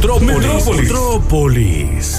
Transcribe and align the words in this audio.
Metrópolis. 0.00 0.66
Metrópolis. 0.68 2.18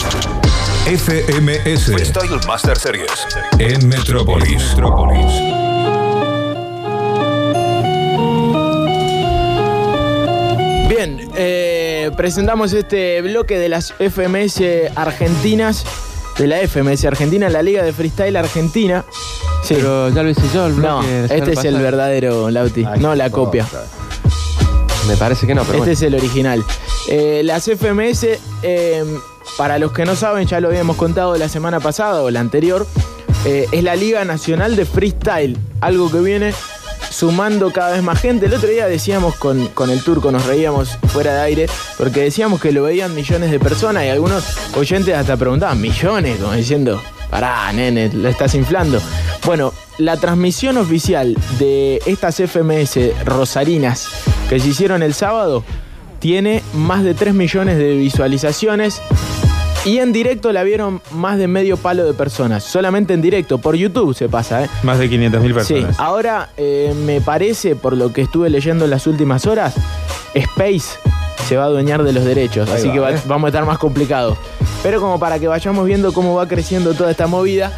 FMS. 0.85 1.85
Freestyle 1.85 2.39
Master 2.45 2.77
Series. 2.77 3.09
En 3.57 3.87
Metrópolis. 3.87 4.61
Metrópolis. 4.75 5.31
Bien, 10.89 11.29
eh, 11.35 12.11
presentamos 12.17 12.73
este 12.73 13.21
bloque 13.21 13.57
de 13.57 13.69
las 13.69 13.93
FMS 13.97 14.61
argentinas, 14.95 15.85
de 16.37 16.47
la 16.47 16.57
FMS 16.59 17.05
Argentina, 17.05 17.47
la 17.49 17.61
Liga 17.61 17.83
de 17.83 17.93
Freestyle 17.93 18.35
Argentina. 18.35 19.05
Sí. 19.63 19.75
Pero 19.75 20.09
ya 20.09 20.23
lo 20.23 20.29
hice 20.29 20.41
yo, 20.53 20.65
el 20.65 20.75
no, 20.81 20.99
bloque 20.99 21.27
la 21.29 21.35
este 21.35 21.53
es 21.53 21.63
el 21.63 21.77
verdadero, 21.77 22.49
Lauti, 22.49 22.83
Ay, 22.85 22.99
no 22.99 23.15
la 23.15 23.29
copia. 23.29 23.65
Me 25.07 25.15
parece 25.15 25.47
que 25.47 25.55
no, 25.55 25.61
pero 25.63 25.77
Este 25.77 25.79
bueno. 25.79 25.91
es 25.93 26.01
el 26.01 26.15
original. 26.15 26.63
Eh, 27.11 27.41
las 27.43 27.67
FMS, 27.67 28.39
eh, 28.61 29.03
para 29.57 29.79
los 29.79 29.91
que 29.91 30.05
no 30.05 30.15
saben, 30.15 30.47
ya 30.47 30.59
lo 30.59 30.67
habíamos 30.67 30.95
contado 30.95 31.35
la 31.37 31.49
semana 31.49 31.79
pasada 31.79 32.21
o 32.21 32.29
la 32.29 32.39
anterior, 32.39 32.85
eh, 33.45 33.65
es 33.71 33.83
la 33.83 33.95
Liga 33.95 34.23
Nacional 34.25 34.75
de 34.75 34.85
Freestyle, 34.85 35.57
algo 35.81 36.11
que 36.11 36.19
viene 36.19 36.53
sumando 37.09 37.73
cada 37.73 37.93
vez 37.93 38.03
más 38.03 38.21
gente. 38.21 38.45
El 38.45 38.53
otro 38.53 38.69
día 38.69 38.85
decíamos 38.85 39.33
con, 39.35 39.69
con 39.69 39.89
el 39.89 40.03
turco, 40.03 40.31
nos 40.31 40.45
reíamos 40.45 40.99
fuera 41.07 41.33
de 41.33 41.41
aire, 41.41 41.65
porque 41.97 42.21
decíamos 42.21 42.61
que 42.61 42.71
lo 42.71 42.83
veían 42.83 43.15
millones 43.15 43.49
de 43.49 43.59
personas 43.59 44.05
y 44.05 44.09
algunos 44.09 44.43
oyentes 44.77 45.15
hasta 45.15 45.35
preguntaban, 45.35 45.81
millones, 45.81 46.37
como 46.39 46.53
diciendo, 46.53 47.01
pará, 47.31 47.73
nene, 47.73 48.11
lo 48.13 48.29
estás 48.29 48.53
inflando. 48.53 49.01
Bueno, 49.45 49.73
la 49.97 50.17
transmisión 50.17 50.77
oficial 50.77 51.35
de 51.57 52.03
estas 52.05 52.35
FMS 52.35 53.25
rosarinas 53.25 54.09
que 54.47 54.59
se 54.59 54.67
hicieron 54.67 55.01
el 55.01 55.15
sábado 55.15 55.63
tiene 56.19 56.61
más 56.73 57.03
de 57.03 57.13
3 57.13 57.33
millones 57.33 57.77
de 57.77 57.95
visualizaciones 57.95 59.01
y 59.85 59.99
en 59.99 60.11
directo 60.11 60.51
la 60.51 60.63
vieron 60.63 61.01
más 61.11 61.37
de 61.37 61.47
medio 61.47 61.77
palo 61.77 62.05
de 62.05 62.13
personas. 62.13 62.63
Solamente 62.63 63.13
en 63.13 63.21
directo, 63.21 63.57
por 63.59 63.75
YouTube 63.75 64.13
se 64.13 64.27
pasa, 64.27 64.65
¿eh? 64.65 64.69
Más 64.83 64.99
de 64.99 65.09
500.000 65.09 65.47
Sí, 65.47 65.53
personas. 65.75 65.99
ahora 65.99 66.49
eh, 66.57 66.93
me 67.05 67.21
parece, 67.21 67.75
por 67.75 67.95
lo 67.95 68.11
que 68.11 68.21
estuve 68.21 68.49
leyendo 68.49 68.85
en 68.85 68.91
las 68.91 69.07
últimas 69.07 69.45
horas, 69.45 69.75
Space 70.33 70.99
se 71.47 71.55
va 71.57 71.63
a 71.63 71.65
adueñar 71.67 72.03
de 72.03 72.11
los 72.11 72.25
derechos, 72.25 72.69
Ahí 72.69 72.75
así 72.77 72.87
va, 72.89 72.93
que 72.93 72.99
va- 72.99 73.11
¿eh? 73.11 73.21
vamos 73.25 73.45
a 73.45 73.49
estar 73.49 73.65
más 73.65 73.77
complicados. 73.77 74.37
Pero 74.83 74.99
como 75.01 75.19
para 75.19 75.39
que 75.39 75.47
vayamos 75.47 75.85
viendo 75.85 76.13
cómo 76.13 76.35
va 76.35 76.47
creciendo 76.47 76.93
toda 76.93 77.11
esta 77.11 77.27
movida. 77.27 77.71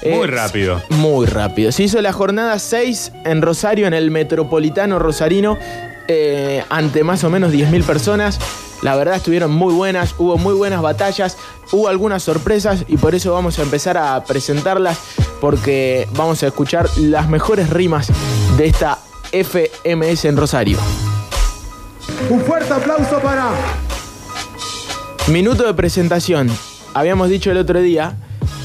eh, 0.00 0.14
Muy 0.16 0.28
rápido. 0.28 0.80
Muy 0.90 1.26
rápido. 1.26 1.72
Se 1.72 1.82
hizo 1.82 2.00
la 2.00 2.12
jornada 2.12 2.58
6 2.60 3.12
en 3.24 3.42
Rosario, 3.42 3.86
en 3.88 3.94
el 3.94 4.10
Metropolitano 4.12 4.98
Rosarino, 5.00 5.58
eh, 6.08 6.64
ante 6.70 7.04
más 7.04 7.22
o 7.24 7.30
menos 7.30 7.52
10.000 7.52 7.84
personas. 7.84 8.38
La 8.82 8.94
verdad 8.96 9.16
estuvieron 9.16 9.50
muy 9.52 9.74
buenas, 9.74 10.14
hubo 10.18 10.36
muy 10.38 10.54
buenas 10.54 10.80
batallas, 10.82 11.36
hubo 11.72 11.88
algunas 11.88 12.22
sorpresas 12.22 12.84
y 12.88 12.96
por 12.96 13.14
eso 13.14 13.32
vamos 13.32 13.58
a 13.58 13.62
empezar 13.62 13.96
a 13.98 14.22
presentarlas 14.24 14.98
porque 15.40 16.08
vamos 16.14 16.42
a 16.42 16.46
escuchar 16.48 16.88
las 16.96 17.28
mejores 17.28 17.70
rimas 17.70 18.08
de 18.56 18.66
esta 18.66 18.98
FMS 19.32 20.24
en 20.26 20.36
Rosario. 20.36 20.78
Un 22.30 22.40
fuerte 22.40 22.72
aplauso 22.72 23.18
para 23.20 23.50
Minuto 25.28 25.64
de 25.66 25.74
presentación. 25.74 26.48
Habíamos 26.94 27.28
dicho 27.28 27.50
el 27.50 27.58
otro 27.58 27.80
día 27.80 28.16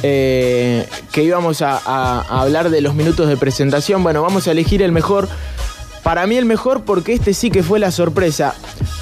eh, 0.01 0.87
que 1.11 1.23
íbamos 1.23 1.61
a, 1.61 1.77
a- 1.77 2.21
a 2.21 2.41
hablar 2.41 2.69
de 2.69 2.81
los 2.81 2.95
minutos 2.95 3.27
de 3.27 3.35
presentación. 3.35 4.01
Bueno, 4.03 4.21
vamos 4.21 4.47
a 4.47 4.51
elegir 4.51 4.81
el 4.81 4.91
mejor. 4.91 5.27
Para 6.03 6.27
mí 6.27 6.35
el 6.37 6.45
mejor 6.45 6.83
porque 6.83 7.13
este 7.13 7.33
sí 7.33 7.49
que 7.49 7.63
fue 7.63 7.79
la 7.79 7.91
sorpresa. 7.91 8.55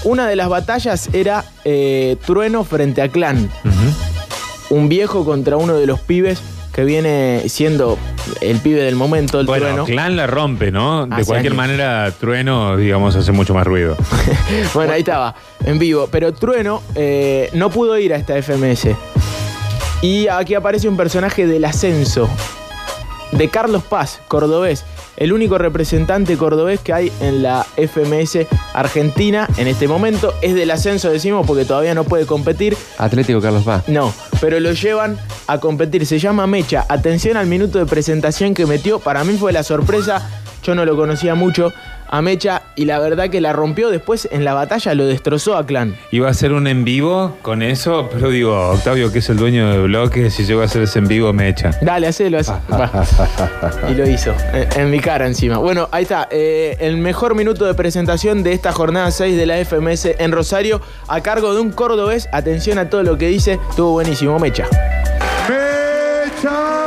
Una 0.03 0.27
de 0.27 0.35
las 0.35 0.49
batallas 0.49 1.09
era 1.13 1.43
eh, 1.65 2.15
Trueno 2.25 2.63
frente 2.63 3.01
a 3.01 3.09
Clan. 3.09 3.49
Un 4.69 4.87
viejo 4.87 5.25
contra 5.25 5.57
uno 5.57 5.75
de 5.75 5.85
los 5.87 5.99
pibes 5.99 6.41
que 6.71 6.85
viene 6.85 7.43
siendo 7.47 7.97
el 8.39 8.57
pibe 8.59 8.81
del 8.83 8.95
momento, 8.95 9.39
el 9.41 9.45
Bueno, 9.45 9.65
Trueno. 9.65 9.85
Clan 9.85 10.15
la 10.15 10.27
rompe, 10.27 10.71
¿no? 10.71 11.05
De 11.05 11.15
Hace 11.15 11.25
cualquier 11.25 11.51
años. 11.53 11.57
manera, 11.57 12.11
Trueno, 12.17 12.77
digamos, 12.77 13.15
hace 13.15 13.31
mucho 13.33 13.53
más 13.53 13.65
ruido. 13.67 13.97
Bueno, 14.73 14.93
ahí 14.93 14.99
estaba, 14.99 15.35
en 15.65 15.79
vivo. 15.79 16.07
Pero 16.11 16.33
Trueno 16.33 16.81
eh, 16.95 17.49
no 17.53 17.69
pudo 17.69 17.97
ir 17.97 18.13
a 18.13 18.17
esta 18.17 18.41
FMS. 18.41 18.87
Y 20.01 20.27
aquí 20.27 20.55
aparece 20.55 20.87
un 20.87 20.97
personaje 20.97 21.45
del 21.47 21.65
ascenso, 21.65 22.29
de 23.31 23.49
Carlos 23.49 23.83
Paz, 23.83 24.19
cordobés. 24.27 24.83
El 25.17 25.33
único 25.33 25.57
representante 25.57 26.37
cordobés 26.37 26.79
que 26.79 26.93
hay 26.93 27.11
en 27.21 27.43
la 27.43 27.65
FMS 27.75 28.47
Argentina 28.73 29.47
en 29.57 29.67
este 29.67 29.87
momento. 29.87 30.33
Es 30.41 30.55
del 30.55 30.71
ascenso, 30.71 31.09
decimos, 31.09 31.45
porque 31.45 31.65
todavía 31.65 31.93
no 31.93 32.03
puede 32.03 32.25
competir. 32.25 32.75
Atlético 32.97 33.41
Carlos 33.41 33.63
Paz. 33.63 33.87
No, 33.87 34.13
pero 34.39 34.59
lo 34.59 34.71
llevan 34.71 35.17
a 35.47 35.59
competir. 35.59 36.05
Se 36.05 36.19
llama 36.19 36.47
Mecha. 36.47 36.85
Atención 36.89 37.37
al 37.37 37.47
minuto 37.47 37.79
de 37.79 37.85
presentación 37.85 38.53
que 38.53 38.65
metió. 38.65 38.99
Para 38.99 39.23
mí 39.23 39.37
fue 39.37 39.51
la 39.51 39.63
sorpresa. 39.63 40.29
Yo 40.63 40.75
no 40.75 40.85
lo 40.85 40.95
conocía 40.95 41.35
mucho 41.35 41.73
a 42.11 42.21
Mecha 42.21 42.61
y 42.75 42.85
la 42.85 42.99
verdad 42.99 43.29
que 43.29 43.41
la 43.41 43.53
rompió 43.53 43.89
después 43.89 44.27
en 44.31 44.45
la 44.45 44.53
batalla, 44.53 44.93
lo 44.93 45.05
destrozó 45.05 45.57
a 45.57 45.65
Clan. 45.65 45.95
Iba 46.11 46.29
a 46.29 46.33
ser 46.33 46.53
un 46.53 46.67
en 46.67 46.83
vivo 46.83 47.37
con 47.41 47.61
eso, 47.61 48.09
pero 48.11 48.29
digo, 48.29 48.69
Octavio, 48.69 49.11
que 49.11 49.19
es 49.19 49.29
el 49.29 49.37
dueño 49.37 49.71
de 49.71 49.81
bloque, 49.81 50.29
si 50.29 50.45
llego 50.45 50.61
a 50.61 50.65
hacer 50.65 50.83
ese 50.83 50.99
en 50.99 51.07
vivo, 51.07 51.33
me 51.33 51.49
echa. 51.49 51.71
Dale, 51.81 52.07
hacelo 52.07 52.37
así. 52.39 52.51
Va. 52.71 52.91
y 53.89 53.95
lo 53.95 54.07
hizo, 54.07 54.33
en, 54.53 54.67
en 54.79 54.91
mi 54.91 54.99
cara 54.99 55.25
encima. 55.25 55.57
Bueno, 55.57 55.87
ahí 55.91 56.03
está, 56.03 56.27
eh, 56.29 56.77
el 56.79 56.97
mejor 56.97 57.33
minuto 57.35 57.65
de 57.65 57.73
presentación 57.73 58.43
de 58.43 58.53
esta 58.53 58.71
jornada 58.71 59.09
6 59.09 59.37
de 59.37 59.45
la 59.45 59.57
FMS 59.63 60.05
en 60.19 60.31
Rosario, 60.31 60.81
a 61.07 61.21
cargo 61.21 61.53
de 61.53 61.61
un 61.61 61.71
cordobés. 61.71 62.27
Atención 62.31 62.77
a 62.77 62.89
todo 62.89 63.03
lo 63.03 63.17
que 63.17 63.27
dice, 63.27 63.59
estuvo 63.69 63.91
buenísimo, 63.91 64.37
Mecha. 64.37 64.65
Mecha. 65.47 66.80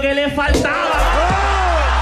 Que 0.00 0.14
le 0.14 0.30
faltaba. 0.30 0.98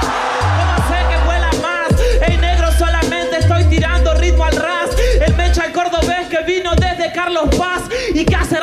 ¿Cómo 0.01 0.89
sé 0.89 0.99
que 1.09 1.25
vuela 1.25 1.51
más? 1.62 2.01
Ey, 2.29 2.37
negro, 2.37 2.71
solamente 2.73 3.39
estoy 3.39 3.65
tirando 3.65 4.15
ritmo 4.15 4.45
al 4.45 4.57
ras. 4.57 4.91
El 5.21 5.34
mecha, 5.34 5.65
el 5.65 5.73
cordobés 5.73 6.29
que 6.29 6.43
vino 6.43 6.75
desde 6.75 7.12
Carlos 7.12 7.55
Paz 7.56 7.83
y 8.12 8.25
que 8.25 8.37
hace 8.37 8.56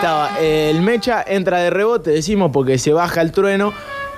estaba. 0.00 0.38
El 0.40 0.80
Mecha 0.82 1.22
entra 1.26 1.58
de 1.58 1.70
rebote, 1.70 2.10
decimos, 2.10 2.50
porque 2.52 2.78
se 2.78 2.92
baja 2.92 3.20
el 3.20 3.32
trueno 3.32 3.72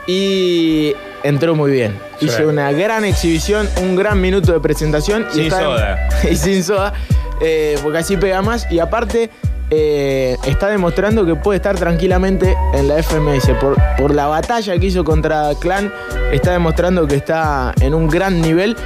y 0.07 0.95
entró 1.23 1.55
muy 1.55 1.73
bien. 1.73 1.99
Sí. 2.21 2.27
Hizo 2.27 2.49
una 2.49 2.71
gran 2.73 3.05
exhibición, 3.05 3.69
un 3.83 3.97
gran 3.97 4.21
minuto 4.21 4.53
de 4.53 4.61
presentación. 4.61 5.27
y 5.33 5.35
Sin 5.35 5.43
está- 5.45 5.61
soda. 5.61 6.09
y 6.31 6.37
sin 6.37 6.63
soda, 6.65 6.93
eh, 7.41 7.79
porque 7.83 7.99
así 7.99 8.17
pega 8.17 8.43
más. 8.43 8.71
Y 8.71 8.79
aparte, 8.79 9.31
eh, 9.71 10.37
está 10.47 10.69
demostrando 10.69 11.25
que 11.27 11.35
puede 11.35 11.57
estar 11.57 11.77
tranquilamente 11.77 12.57
en 12.75 12.89
la 12.89 13.03
FMS. 13.03 13.49
Por, 13.61 13.77
por 13.99 14.15
la 14.15 14.27
batalla 14.27 14.79
que 14.79 14.87
hizo 14.87 15.03
contra 15.05 15.51
Clan, 15.61 15.93
está 16.33 16.53
demostrando 16.53 17.07
que 17.09 17.17
está 17.17 17.75
en 17.81 17.95
un 17.95 18.09
gran 18.09 18.41
nivel. 18.41 18.77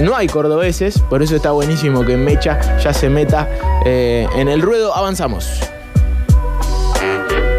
No 0.00 0.16
hay 0.16 0.26
cordobeses, 0.26 0.98
por 1.08 1.22
eso 1.22 1.36
está 1.36 1.52
buenísimo 1.52 2.04
que 2.04 2.16
Mecha 2.16 2.78
ya 2.78 2.92
se 2.92 3.08
meta 3.08 3.48
eh, 3.86 4.26
en 4.36 4.48
el 4.48 4.60
ruedo. 4.60 4.92
Avanzamos. 4.96 5.60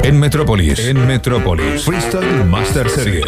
En 0.06 0.19
Metrópolis. 0.19 0.78
En 0.88 1.07
Metrópolis. 1.07 1.84
Freestyle 1.84 2.46
Master 2.46 2.88
Series. 2.88 3.25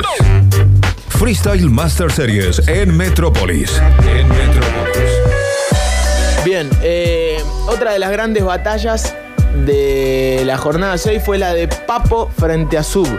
Freestyle 1.09 1.67
Master 1.71 2.11
Series 2.11 2.67
en 2.67 2.95
Metrópolis. 2.95 3.81
En 4.07 4.29
Metrópolis. 4.29 5.11
Bien, 6.45 6.69
eh, 6.83 7.39
otra 7.67 7.93
de 7.93 7.97
las 7.97 8.11
grandes 8.11 8.43
batallas 8.43 9.15
de 9.65 10.43
la 10.45 10.59
jornada 10.59 10.99
6 10.99 11.19
fue 11.25 11.39
la 11.39 11.55
de 11.55 11.67
Papo 11.67 12.29
frente 12.37 12.77
a 12.77 12.83
Sub. 12.83 13.09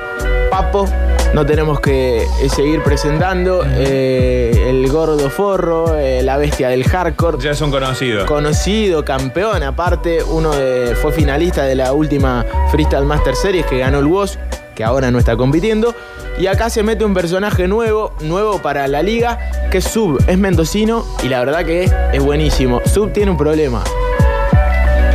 Papo. 0.52 0.88
No 1.34 1.46
tenemos 1.46 1.80
que 1.80 2.22
eh, 2.22 2.48
seguir 2.48 2.82
presentando. 2.82 3.62
eh, 3.66 4.66
el 4.68 4.88
gordo 4.90 5.30
forro, 5.30 5.96
eh, 5.96 6.22
la 6.22 6.36
bestia 6.36 6.68
del 6.68 6.84
hardcore. 6.84 7.38
Ya 7.40 7.54
son 7.54 7.70
conocidos. 7.70 8.24
Conocido, 8.26 9.04
campeón, 9.04 9.62
aparte, 9.62 10.22
uno 10.22 10.54
de, 10.54 10.94
fue 10.96 11.12
finalista 11.12 11.64
de 11.64 11.74
la 11.74 11.92
última 11.92 12.44
Freestyle 12.70 13.04
Master 13.04 13.34
Series 13.34 13.66
que 13.66 13.78
ganó 13.78 13.98
el 13.98 14.06
WOS, 14.06 14.38
que 14.74 14.84
ahora 14.84 15.10
no 15.10 15.18
está 15.18 15.36
compitiendo. 15.36 15.94
Y 16.38 16.46
acá 16.46 16.70
se 16.70 16.82
mete 16.82 17.04
un 17.04 17.14
personaje 17.14 17.66
nuevo, 17.68 18.14
nuevo 18.20 18.60
para 18.62 18.86
la 18.88 19.02
liga, 19.02 19.38
que 19.70 19.78
es 19.78 19.84
Sub, 19.84 20.22
es 20.26 20.38
mendocino 20.38 21.04
y 21.22 21.28
la 21.28 21.40
verdad 21.44 21.64
que 21.64 21.84
es, 21.84 21.92
es 22.12 22.22
buenísimo. 22.22 22.80
Sub 22.84 23.12
tiene 23.12 23.30
un 23.30 23.36
problema. 23.36 23.82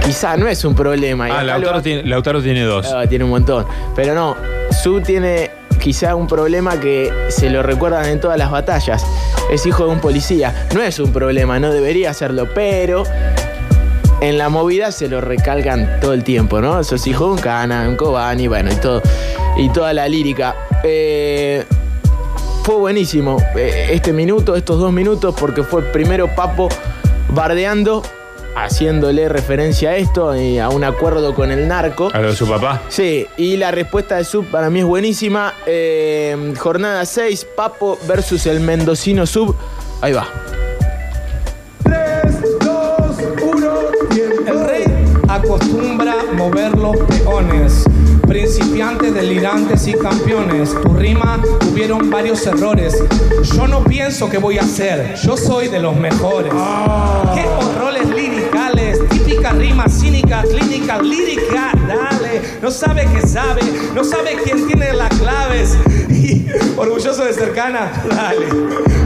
Quizá 0.05 0.35
no 0.35 0.47
es 0.47 0.65
un 0.65 0.75
problema. 0.75 1.27
Ah, 1.31 1.43
lo 1.43 1.81
tiene, 1.81 2.03
Lautaro 2.03 2.41
tiene 2.41 2.63
dos. 2.63 2.91
Ah, 2.91 3.07
tiene 3.07 3.23
un 3.23 3.29
montón. 3.29 3.65
Pero 3.95 4.13
no, 4.13 4.35
Sub 4.83 5.01
tiene 5.01 5.49
quizá 5.83 6.15
un 6.15 6.27
problema 6.27 6.79
que 6.79 7.11
se 7.27 7.49
lo 7.49 7.61
recuerdan 7.61 8.05
en 8.05 8.21
todas 8.21 8.37
las 8.37 8.49
batallas. 8.49 9.05
Es 9.51 9.65
hijo 9.65 9.85
de 9.85 9.91
un 9.91 9.99
policía. 9.99 10.67
No 10.73 10.81
es 10.81 10.97
un 10.97 11.11
problema, 11.11 11.59
no 11.59 11.73
debería 11.73 12.13
serlo, 12.13 12.47
pero 12.55 13.03
en 14.21 14.37
la 14.37 14.47
movida 14.47 14.93
se 14.93 15.09
lo 15.09 15.19
recalcan 15.19 15.99
todo 15.99 16.13
el 16.13 16.23
tiempo, 16.23 16.61
¿no? 16.61 16.81
Sos 16.85 17.05
hijo 17.05 17.25
de 17.25 17.31
un 17.31 17.37
cana, 17.37 17.85
un 17.89 17.97
Cobani, 17.97 18.47
bueno, 18.47 18.71
y 18.71 18.75
todo. 18.77 19.01
Y 19.57 19.67
toda 19.69 19.91
la 19.91 20.07
lírica. 20.07 20.55
Eh, 20.83 21.65
fue 22.63 22.75
buenísimo 22.75 23.35
eh, 23.57 23.89
este 23.91 24.13
minuto, 24.13 24.55
estos 24.55 24.79
dos 24.79 24.93
minutos, 24.93 25.35
porque 25.37 25.63
fue 25.63 25.81
primero 25.81 26.33
Papo 26.33 26.69
bardeando, 27.27 28.03
haciéndole 28.55 29.29
referencia 29.29 29.91
a 29.91 29.95
esto 29.97 30.35
y 30.35 30.59
a 30.59 30.69
un 30.69 30.83
acuerdo 30.83 31.33
con 31.33 31.51
el 31.51 31.67
narco. 31.67 32.09
A 32.13 32.19
lo 32.19 32.29
de 32.29 32.35
su 32.35 32.47
papá. 32.47 32.81
Sí, 32.89 33.27
y 33.37 33.57
la 33.57 33.71
respuesta 33.71 34.17
de 34.17 34.23
Sub 34.23 34.45
para 34.49 34.69
mí 34.69 34.79
es 34.79 34.85
buenísima. 34.85 35.53
Eh, 35.65 36.53
jornada 36.57 37.05
6, 37.05 37.47
Papo 37.55 37.97
versus 38.07 38.45
el 38.45 38.59
mendocino 38.59 39.25
Sub. 39.25 39.55
Ahí 40.01 40.13
va. 40.13 40.27
3, 41.83 42.59
2, 42.59 43.17
1, 43.41 43.71
El 44.47 44.65
rey 44.65 44.83
acostumbra 45.27 46.15
mover 46.33 46.77
los 46.77 46.97
peones. 46.97 47.85
Principiantes, 48.33 49.13
delirantes 49.13 49.87
y 49.87 49.93
campeones. 49.93 50.73
Tu 50.81 50.89
rima 50.95 51.39
tuvieron 51.59 52.09
varios 52.09 52.43
errores. 52.47 52.97
Yo 53.55 53.67
no 53.67 53.83
pienso 53.83 54.27
que 54.27 54.39
voy 54.39 54.57
a 54.57 54.61
hacer. 54.61 55.13
Yo 55.23 55.37
soy 55.37 55.67
de 55.67 55.79
los 55.79 55.95
mejores. 55.95 56.51
Qué 57.35 57.45
horrores 57.47 58.09
liricales. 58.09 59.07
Típica 59.09 59.51
rima 59.51 59.87
cínica, 59.87 60.41
clínica, 60.49 60.99
lírica. 60.99 61.73
Dale. 61.87 62.41
No 62.59 62.71
sabe 62.71 63.05
que 63.13 63.21
sabe. 63.21 63.61
No 63.93 64.03
sabe 64.03 64.35
quién 64.43 64.65
tiene 64.65 64.93
las 64.93 65.13
claves. 65.15 65.77
Y 66.09 66.47
orgulloso 66.77 67.25
de 67.25 67.33
cercana. 67.33 67.91
Dale. 68.09 68.47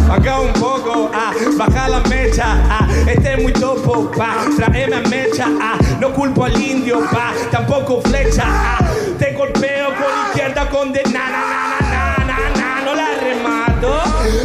Acá 0.10 0.40
un 0.40 0.54
poco, 0.54 1.12
ah, 1.14 1.34
baja 1.58 1.90
la 1.90 2.00
mecha, 2.02 2.46
ah, 2.70 2.88
este 3.08 3.34
es 3.34 3.44
muy 3.44 3.52
topo, 3.52 4.10
pa, 4.12 4.46
traeme 4.56 4.96
a 4.96 5.02
mecha, 5.02 5.48
ah, 5.60 5.78
no 6.00 6.14
culpo 6.14 6.46
al 6.46 6.62
indio, 6.62 7.02
pa, 7.12 7.34
tampoco 7.52 8.02
flecha, 8.02 8.44
ah, 8.46 8.80
te 9.18 9.32
golpeo 9.34 9.88
con 9.88 10.28
izquierda 10.28 10.70
con 10.70 10.92
de 10.94 11.04
na, 11.06 11.30
na, 11.30 11.30
na, 11.30 11.80
na, 11.82 12.26
na, 12.26 12.26
na, 12.26 12.50
na, 12.56 12.82
no 12.86 12.94
la 12.96 13.08
remato. 13.20 14.02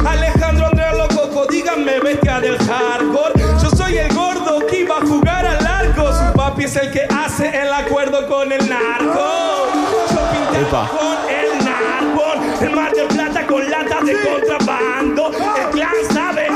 Alejandro 0.09 0.67
Andrés 0.67 0.97
Lococo, 0.97 1.47
díganme 1.47 2.01
bestia 2.01 2.41
del 2.41 2.57
hardcore, 2.59 3.35
yo 3.63 3.71
soy 3.71 3.99
el 3.99 4.15
gordo 4.15 4.67
que 4.67 4.81
iba 4.81 4.97
a 4.99 5.01
jugar 5.01 5.47
al 5.47 5.67
arco, 5.67 6.13
su 6.13 6.33
papi 6.33 6.65
es 6.65 6.77
el 6.77 6.91
que 6.91 7.03
hace 7.03 7.49
el 7.49 7.73
acuerdo 7.73 8.27
con 8.27 8.51
el 8.53 8.69
narco. 8.69 9.69
Yo 10.11 10.31
pinté 10.31 10.61
Epa. 10.69 10.89
con 10.89 11.17
el 11.29 11.65
narco, 11.65 12.65
el 12.65 12.71
mar 12.75 12.93
del 12.93 13.09
plata 13.09 13.47
con 13.47 13.71
latas 13.71 14.07
de 14.07 14.17
contrabando. 14.21 15.31
El 15.31 15.71
clan 15.71 15.95
sabe, 16.13 16.49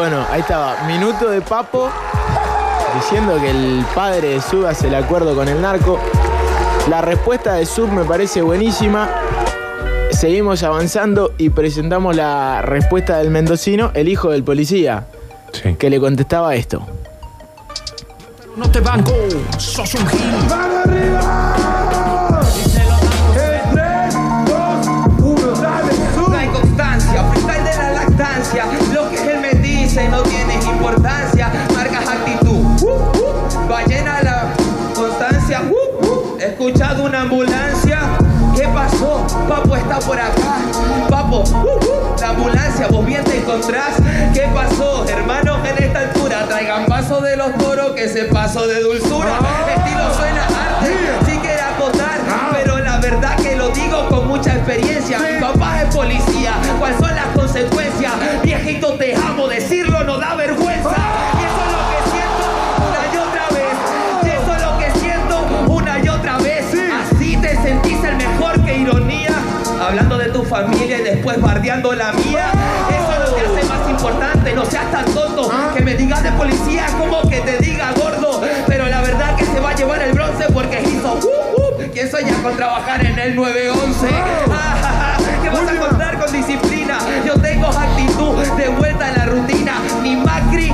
Bueno, 0.00 0.24
ahí 0.30 0.40
estaba. 0.40 0.84
Minuto 0.86 1.28
de 1.28 1.42
Papo 1.42 1.90
diciendo 2.94 3.38
que 3.38 3.50
el 3.50 3.84
padre 3.94 4.28
de 4.28 4.40
Sub 4.40 4.64
hace 4.64 4.88
el 4.88 4.94
acuerdo 4.94 5.34
con 5.34 5.46
el 5.46 5.60
narco. 5.60 5.98
La 6.88 7.02
respuesta 7.02 7.52
de 7.52 7.66
Sub 7.66 7.90
me 7.92 8.04
parece 8.04 8.40
buenísima. 8.40 9.10
Seguimos 10.10 10.62
avanzando 10.62 11.34
y 11.36 11.50
presentamos 11.50 12.16
la 12.16 12.62
respuesta 12.62 13.18
del 13.18 13.28
mendocino, 13.30 13.90
el 13.92 14.08
hijo 14.08 14.30
del 14.30 14.42
policía, 14.42 15.04
Sí. 15.52 15.74
que 15.74 15.90
le 15.90 16.00
contestaba 16.00 16.54
esto. 16.54 16.80
No 18.56 18.70
te 18.70 18.80
banco, 18.80 19.12
sos 19.58 19.94
un 19.96 20.06
gil. 20.06 20.34
Se 48.20 48.26
pasó 48.26 48.66
de 48.66 48.82
dulzura. 48.82 49.38
Estilo 49.74 50.14
suena 50.14 50.44
arte, 50.44 50.94
sí 51.24 51.38
quiere 51.38 51.60
acotar, 51.60 52.20
pero 52.52 52.78
la 52.78 52.98
verdad 52.98 53.34
que 53.36 53.56
lo 53.56 53.70
digo 53.70 54.08
con 54.08 54.28
mucha 54.28 54.56
experiencia. 54.56 55.18
Mi 55.20 55.40
papá 55.40 55.82
es 55.82 55.94
policía, 55.94 56.52
¿cuáles 56.78 56.98
son 56.98 57.14
las 57.14 57.28
consecuencias? 57.28 58.12
Viejito, 58.42 58.94
te 58.94 59.14
amo, 59.14 59.48
decirlo 59.48 60.04
no 60.04 60.18
da 60.18 60.34
vergüenza. 60.34 60.96
Y 61.38 61.44
eso 61.44 61.60
es 61.64 61.72
lo 61.72 61.82
que 61.90 62.10
siento 62.10 62.46
una 62.88 63.14
y 63.14 63.16
otra 63.16 63.48
vez. 63.56 63.74
Y 64.22 64.28
eso 64.28 64.54
es 64.54 64.62
lo 64.62 64.78
que 64.78 65.00
siento 65.00 65.72
una 65.72 65.98
y 65.98 66.08
otra 66.08 66.36
vez. 66.38 66.66
Así 67.02 67.36
te 67.38 67.56
sentís 67.62 68.04
el 68.04 68.16
mejor 68.16 68.62
que 68.62 68.76
ironía. 68.76 69.34
Hablando 69.80 70.18
de 70.18 70.26
tu 70.26 70.44
familia 70.44 70.98
y 70.98 71.02
después 71.02 71.40
bardeando 71.40 71.94
la 71.94 72.12
mía. 72.12 72.52
Eso 72.90 73.12
es 73.12 73.30
lo 73.30 73.34
que 73.34 73.40
hace 73.40 73.66
más 73.66 73.88
importante. 73.88 74.52
No 74.52 74.66
seas 74.66 74.90
tan 74.90 75.06
tonto 75.06 75.50
que 75.74 75.80
me 75.80 75.94
digas 75.94 76.22
de 76.22 76.32
policía 76.32 76.86
como 76.98 77.22
que 77.30 77.40
te 77.40 77.56
diga 77.58 77.69
que 82.00 82.08
sueña 82.08 82.42
con 82.42 82.56
trabajar 82.56 83.04
en 83.04 83.18
el 83.18 83.36
911. 83.36 84.08
Ah, 84.50 85.18
¿Qué 85.42 85.50
vas 85.50 85.68
a 85.68 85.78
contar 85.78 86.18
con 86.18 86.32
disciplina? 86.32 86.98
Yo 87.26 87.34
tengo 87.34 87.66
actitud 87.66 88.38
de 88.56 88.68
vuelta 88.70 89.08
en 89.10 89.16
la 89.18 89.26
rutina. 89.26 89.74
Ni 90.02 90.16
Macri 90.16 90.72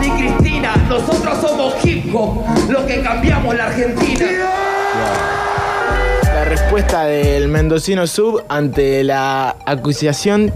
ni 0.00 0.10
Cristina. 0.10 0.76
Nosotros 0.88 1.40
somos 1.40 1.74
hip 1.84 2.14
hop, 2.14 2.44
los 2.68 2.84
que 2.84 3.02
cambiamos 3.02 3.56
la 3.56 3.64
Argentina. 3.64 4.26
La 6.22 6.44
respuesta 6.44 7.02
del 7.04 7.48
mendocino 7.48 8.06
Sub 8.06 8.44
ante 8.48 9.02
la 9.02 9.56
acusación 9.66 10.54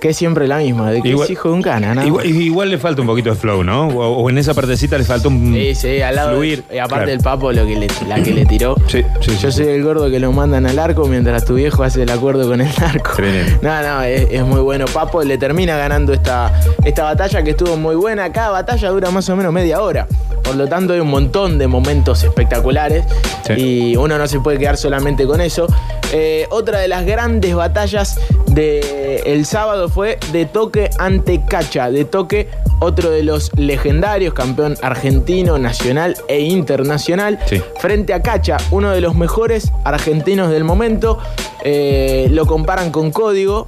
que 0.00 0.10
es 0.10 0.16
siempre 0.16 0.46
la 0.48 0.58
misma, 0.58 0.90
de 0.90 1.02
que 1.02 1.08
Igual- 1.10 1.24
es 1.24 1.30
hijo 1.30 1.48
de 1.48 1.54
un 1.54 1.62
cana, 1.62 1.94
¿no? 1.94 2.04
Igual, 2.06 2.26
igual 2.26 2.70
le 2.70 2.78
falta 2.78 3.00
un 3.00 3.06
poquito 3.06 3.30
de 3.30 3.36
flow, 3.36 3.64
¿no? 3.64 3.88
O, 3.88 4.22
o 4.22 4.30
en 4.30 4.38
esa 4.38 4.54
partecita 4.54 4.96
le 4.98 5.04
falta 5.04 5.28
un. 5.28 5.52
Sí, 5.54 5.74
sí, 5.74 6.00
al 6.00 6.16
lado. 6.16 6.30
Fluir. 6.32 6.64
Y 6.72 6.78
aparte 6.78 6.96
Claro. 6.96 7.10
del 7.10 7.20
papo, 7.20 7.52
lo 7.52 7.66
que 7.66 7.76
le, 7.76 7.86
la 8.08 8.22
que 8.22 8.32
le 8.32 8.46
tiró. 8.46 8.76
Sí, 8.88 9.02
sí, 9.20 9.32
Yo 9.40 9.50
sí. 9.50 9.58
soy 9.64 9.68
el 9.68 9.82
gordo 9.82 10.10
que 10.10 10.18
lo 10.20 10.32
mandan 10.32 10.66
al 10.66 10.78
arco 10.78 11.06
mientras 11.06 11.44
tu 11.44 11.54
viejo 11.54 11.82
hace 11.82 12.02
el 12.02 12.10
acuerdo 12.10 12.48
con 12.48 12.60
el 12.60 12.68
narco. 12.78 13.12
Tremendo. 13.16 13.58
No, 13.62 13.82
no, 13.82 14.02
es, 14.02 14.26
es 14.30 14.42
muy 14.44 14.60
bueno. 14.60 14.84
Papo 14.92 15.22
le 15.24 15.38
termina 15.38 15.76
ganando 15.76 16.12
esta, 16.12 16.52
esta 16.84 17.02
batalla 17.04 17.42
que 17.42 17.50
estuvo 17.50 17.76
muy 17.76 17.94
buena. 17.96 18.30
Cada 18.32 18.50
batalla 18.50 18.88
dura 18.90 19.10
más 19.10 19.28
o 19.28 19.36
menos 19.36 19.52
media 19.52 19.80
hora. 19.82 20.06
Por 20.46 20.56
lo 20.56 20.68
tanto, 20.68 20.92
hay 20.92 21.00
un 21.00 21.10
montón 21.10 21.58
de 21.58 21.66
momentos 21.66 22.22
espectaculares. 22.22 23.04
Sí. 23.46 23.52
Y 23.52 23.96
uno 23.96 24.16
no 24.16 24.26
se 24.28 24.40
puede 24.40 24.58
quedar 24.58 24.76
solamente 24.76 25.26
con 25.26 25.40
eso. 25.40 25.66
Eh, 26.12 26.46
otra 26.50 26.78
de 26.78 26.88
las 26.88 27.04
grandes 27.04 27.54
batallas 27.54 28.18
del 28.46 29.44
sábado 29.44 29.88
fue 29.88 30.18
de 30.32 30.46
toque 30.46 30.90
ante 30.98 31.44
Cacha. 31.44 31.90
De 31.90 32.04
toque, 32.04 32.48
otro 32.80 33.10
de 33.10 33.22
los 33.22 33.50
legendarios, 33.56 34.34
campeón 34.34 34.76
argentino, 34.82 35.58
nacional 35.58 36.16
e 36.28 36.40
internacional. 36.40 37.38
Sí. 37.46 37.60
Frente 37.80 38.14
a 38.14 38.22
Cacha, 38.22 38.56
uno 38.70 38.90
de 38.90 39.00
los 39.00 39.14
mejores 39.14 39.72
argentinos 39.84 40.50
del 40.50 40.64
momento. 40.64 41.18
Eh, 41.64 42.28
lo 42.30 42.46
comparan 42.46 42.92
con 42.92 43.10
Código. 43.10 43.66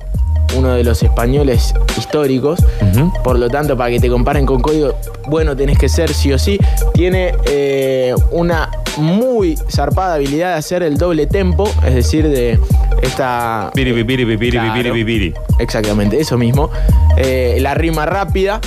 Uno 0.56 0.74
de 0.74 0.84
los 0.84 1.02
españoles 1.02 1.74
históricos. 1.96 2.60
Por 3.22 3.38
lo 3.38 3.48
tanto, 3.48 3.76
para 3.76 3.90
que 3.90 4.00
te 4.00 4.08
comparen 4.08 4.46
con 4.46 4.60
código, 4.60 4.94
bueno, 5.28 5.56
tenés 5.56 5.78
que 5.78 5.88
ser 5.88 6.12
sí 6.12 6.32
o 6.32 6.38
sí. 6.38 6.58
Tiene 6.94 7.34
eh, 7.46 8.14
una 8.30 8.70
muy 8.96 9.56
zarpada 9.70 10.14
habilidad 10.14 10.52
de 10.52 10.58
hacer 10.58 10.82
el 10.82 10.98
doble 10.98 11.26
tempo, 11.26 11.70
es 11.86 11.94
decir, 11.94 12.28
de 12.28 12.58
esta. 13.02 13.70
Piri, 13.74 13.92
piri, 14.04 14.24
piri, 14.36 14.50
Claro. 14.50 14.94
Exactamente, 15.58 16.20
eso 16.20 16.36
mismo. 16.36 16.70
Eh, 17.16 17.58
la 17.60 17.74
rima 17.74 18.06
rápida. 18.06 18.60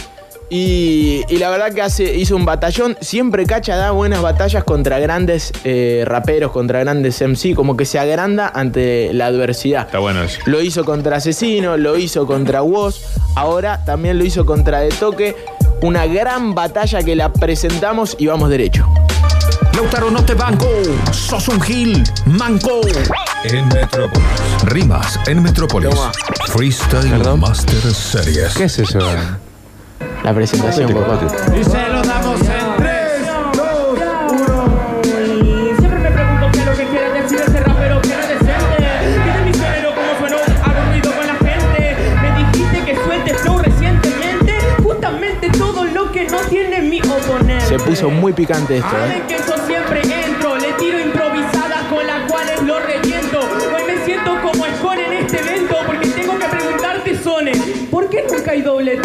Y, 0.53 1.23
y 1.29 1.37
la 1.37 1.49
verdad 1.49 1.73
que 1.73 1.81
hace, 1.81 2.13
hizo 2.13 2.35
un 2.35 2.43
batallón. 2.43 2.97
Siempre 2.99 3.45
Cacha 3.45 3.77
da 3.77 3.91
buenas 3.91 4.21
batallas 4.21 4.65
contra 4.65 4.99
grandes 4.99 5.53
eh, 5.63 6.03
raperos, 6.05 6.51
contra 6.51 6.81
grandes 6.81 7.21
MC, 7.21 7.55
como 7.55 7.77
que 7.77 7.85
se 7.85 7.97
agranda 7.97 8.51
ante 8.53 9.13
la 9.13 9.27
adversidad. 9.27 9.85
Está 9.85 9.99
bueno 9.99 10.21
eso. 10.23 10.41
Lo 10.47 10.61
hizo 10.61 10.83
contra 10.83 11.15
Asesino, 11.15 11.77
lo 11.77 11.97
hizo 11.97 12.27
contra 12.27 12.63
Woz, 12.63 12.99
ahora 13.37 13.85
también 13.85 14.19
lo 14.19 14.25
hizo 14.25 14.45
contra 14.45 14.81
De 14.81 14.89
Toque. 14.89 15.37
Una 15.83 16.05
gran 16.05 16.53
batalla 16.53 17.01
que 17.01 17.15
la 17.15 17.31
presentamos 17.31 18.17
y 18.19 18.27
vamos 18.27 18.49
derecho. 18.49 18.85
Lautaro, 19.73 20.11
no 20.11 20.25
te 20.25 20.33
banco. 20.33 20.67
Sos 21.13 21.47
un 21.47 21.61
gil, 21.61 22.03
manco. 22.25 22.81
En 23.45 23.69
Metrópolis. 23.69 24.27
Rimas 24.65 25.17
en 25.27 25.41
Metrópolis. 25.41 25.95
Freestyle 26.47 27.09
Perdón. 27.09 27.39
Master 27.39 27.93
Series. 27.93 28.53
¿Qué 28.53 28.65
es 28.65 28.79
eso? 28.79 28.99
La 30.23 30.33
presentación. 30.33 30.91
Y 30.91 31.63
se 31.63 31.89
lo 31.89 32.01
damos 32.03 32.41
en 32.41 32.75
3, 32.77 33.27
2, 33.55 33.99
1. 34.31 35.01
Siempre 35.79 35.99
me 35.99 36.11
pregunto 36.11 36.49
qué 36.51 36.59
es 36.59 36.65
lo 36.65 36.73
que 36.73 36.85
quiere 36.85 37.09
decir 37.21 37.39
ese 37.39 37.59
rapero 37.59 38.01
que 38.01 38.09
es 38.09 38.29
decente. 38.29 38.87
Dice 39.07 39.41
mi 39.45 39.53
género 39.53 39.95
como 39.95 40.19
sueno, 40.19 40.37
hago 40.37 40.91
ruido 40.91 41.11
con 41.11 41.25
la 41.25 41.35
gente. 41.35 41.97
Me 42.21 42.29
dijiste 42.37 42.85
que 42.85 42.95
suelte 43.03 43.33
flow 43.33 43.57
recientemente. 43.59 44.53
Justamente 44.83 45.49
todo 45.57 45.85
lo 45.85 46.11
que 46.11 46.27
no 46.27 46.37
tiene 46.41 46.81
mi 46.81 47.01
oponente. 47.01 47.65
Se 47.65 47.79
puso 47.79 48.11
muy 48.11 48.31
picante 48.31 48.77
esto, 48.77 48.89
¿eh? 48.89 49.07
Saben 49.07 49.27
que 49.27 49.37
yo 49.37 49.57
siempre 49.65 50.01
entro, 50.01 50.55
le 50.57 50.73
tiro 50.73 50.99
improvisadas 50.99 51.83
con 51.89 52.05
las 52.05 52.29
cuales 52.29 52.61
lo 52.61 52.79
reviento. 52.79 53.39
Hoy 53.39 53.83
me 53.87 54.05
siento 54.05 54.39
como 54.43 54.65
Scon 54.65 54.99
en 54.99 55.13
este 55.13 55.39
evento 55.39 55.77
porque 55.87 56.07
tengo 56.09 56.37
que 56.37 56.45
preguntarte, 56.45 57.17
Sone, 57.17 57.53
¿por 57.89 58.07
qué 58.07 58.23
nunca 58.31 58.51
hay 58.51 58.61
doble 58.61 59.00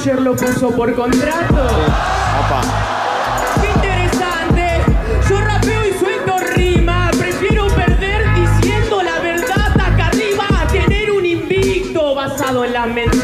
manager 0.00 0.22
lo 0.22 0.34
puso 0.34 0.70
por 0.70 0.94
contrato. 0.94 1.54
Opa. 1.54 2.62
¡Qué 3.60 3.70
interesante! 3.70 4.80
Yo 5.28 5.40
rapeo 5.40 5.86
y 5.86 5.92
suelto 5.98 6.38
rima. 6.54 7.10
Prefiero 7.18 7.66
perder 7.68 8.24
diciendo 8.34 9.02
la 9.02 9.20
verdad 9.20 9.78
acá 9.78 10.06
arriba 10.06 10.46
a 10.58 10.66
tener 10.68 11.10
un 11.10 11.26
invicto 11.26 12.14
basado 12.14 12.64
en 12.64 12.72
la 12.72 12.86
mentira. 12.86 13.19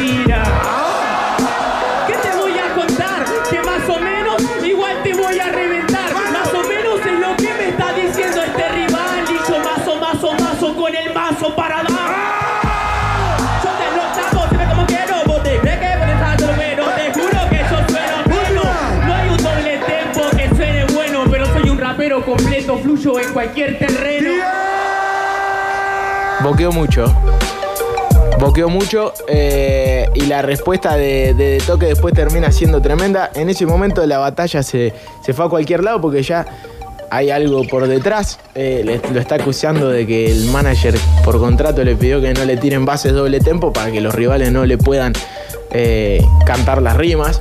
Fluyo 23.06 23.20
en 23.20 23.32
cualquier 23.32 23.78
terreno. 23.78 24.30
Boqueó 26.42 26.72
mucho. 26.72 27.04
Boqueó 28.40 28.68
mucho 28.68 29.12
eh, 29.28 30.08
y 30.14 30.22
la 30.22 30.42
respuesta 30.42 30.96
de, 30.96 31.32
de, 31.34 31.44
De 31.52 31.58
Toque 31.64 31.86
después 31.86 32.12
termina 32.14 32.50
siendo 32.50 32.82
tremenda. 32.82 33.30
En 33.36 33.48
ese 33.48 33.64
momento 33.64 34.04
la 34.06 34.18
batalla 34.18 34.60
se, 34.64 34.92
se 35.24 35.32
fue 35.34 35.44
a 35.44 35.48
cualquier 35.48 35.84
lado 35.84 36.00
porque 36.00 36.24
ya 36.24 36.46
hay 37.08 37.30
algo 37.30 37.62
por 37.68 37.86
detrás. 37.86 38.40
Eh, 38.56 38.82
le- 38.84 39.00
lo 39.12 39.20
está 39.20 39.36
acusando 39.36 39.88
de 39.88 40.04
que 40.04 40.28
el 40.32 40.46
manager 40.46 40.96
por 41.24 41.38
contrato 41.38 41.84
le 41.84 41.94
pidió 41.94 42.20
que 42.20 42.34
no 42.34 42.44
le 42.44 42.56
tiren 42.56 42.84
bases 42.84 43.12
doble 43.12 43.38
tempo 43.38 43.72
para 43.72 43.92
que 43.92 44.00
los 44.00 44.16
rivales 44.16 44.50
no 44.50 44.66
le 44.66 44.78
puedan 44.78 45.12
eh, 45.70 46.20
cantar 46.44 46.82
las 46.82 46.96
rimas. 46.96 47.38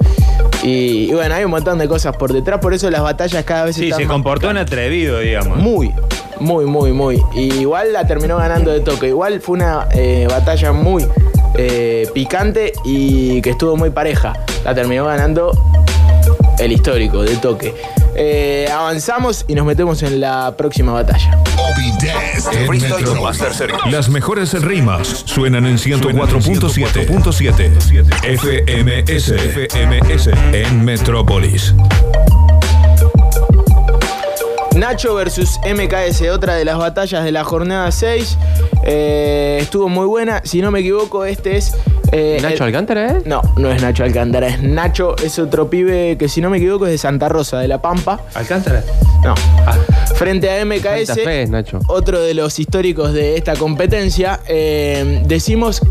Y, 0.66 1.10
y 1.12 1.14
bueno, 1.14 1.36
hay 1.36 1.44
un 1.46 1.52
montón 1.52 1.78
de 1.78 1.88
cosas 1.88 2.16
por 2.18 2.34
detrás, 2.34 2.60
por 2.60 2.74
eso 2.74 2.90
las 2.90 3.02
batallas 3.02 3.44
cada 3.46 3.66
vez 3.66 3.76
Sí, 3.76 3.86
están 3.86 4.00
se 4.00 4.06
más 4.06 4.14
comportó 4.14 4.50
en 4.50 4.58
atrevido, 4.58 5.20
digamos. 5.20 5.58
muy, 5.60 5.94
muy, 6.40 6.66
muy, 6.66 6.92
muy. 6.92 7.22
Y 7.36 7.54
igual 7.60 7.94
la 7.94 8.08
terminó 8.08 8.38
ganando 8.38 8.72
de 8.72 8.80
toque. 8.80 9.08
Igual 9.10 9.42
fue 9.42 9.58
una 9.58 9.88
eh, 9.92 10.28
batalla 10.30 10.72
muy 10.72 11.06
eh, 11.58 12.08
picante 12.14 12.74
y 12.84 13.42
que 13.42 13.52
estuvo 13.52 13.78
muy 13.78 13.92
pareja. 13.92 14.34
La 14.64 14.74
terminó 14.74 15.06
ganando 15.06 15.52
el 16.58 16.72
histórico 16.72 17.22
de 17.22 17.36
toque. 17.36 17.74
Eh, 18.16 18.68
avanzamos 18.74 19.46
y 19.48 19.54
nos 19.56 19.66
metemos 19.66 20.02
en 20.04 20.20
la 20.20 20.56
próxima 20.58 20.94
batalla. 20.94 21.38
Las 23.92 24.10
mejores 24.10 24.54
rimas 24.62 25.24
suenan 25.26 25.66
en 25.66 25.78
104.7. 25.78 27.06
FMS. 28.38 29.34
FMS. 29.34 30.30
En 30.54 30.86
Metrópolis. 30.86 31.74
Nacho 34.76 35.16
versus 35.16 35.58
MKS, 35.66 36.30
otra 36.32 36.56
de 36.56 36.66
las 36.66 36.78
batallas 36.78 37.24
de 37.24 37.32
la 37.32 37.44
jornada 37.46 37.92
6. 37.92 38.38
Eh, 38.84 39.60
estuvo 39.62 39.88
muy 39.88 40.06
buena. 40.06 40.42
Si 40.44 40.62
no 40.62 40.70
me 40.72 40.80
equivoco, 40.82 41.24
este 41.26 41.56
es. 41.58 41.74
eh, 42.12 42.40
¿Nacho 42.42 42.56
el- 42.58 42.64
Alcántara, 42.64 43.08
eh? 43.14 43.22
No, 43.26 43.42
no 43.58 43.72
es 43.72 43.82
Nacho 43.82 44.04
Alcántara, 44.04 44.48
es 44.48 44.62
Nacho, 44.62 45.16
es 45.24 45.40
otro 45.40 45.70
pibe 45.70 46.18
que 46.18 46.28
si 46.28 46.42
no 46.42 46.50
me 46.50 46.58
equivoco 46.58 46.86
es 46.86 46.92
de 46.92 46.98
Santa 46.98 47.30
Rosa, 47.30 47.60
de 47.60 47.68
La 47.70 47.82
Pampa. 47.82 48.20
¿Alcántara? 48.34 48.84
No. 49.24 49.34
Frente 50.16 50.50
a 50.50 50.66
MKS, 50.66 51.08
Santa 51.08 51.24
Fe, 51.24 51.46
Nacho. 51.48 51.80
otro 51.88 52.22
de 52.22 52.34
los 52.34 52.58
históricos 52.58 53.14
de 53.14 53.36
esta 53.36 53.56
competencia, 53.56 54.40
eh, 54.48 55.22
decimos, 55.26 55.82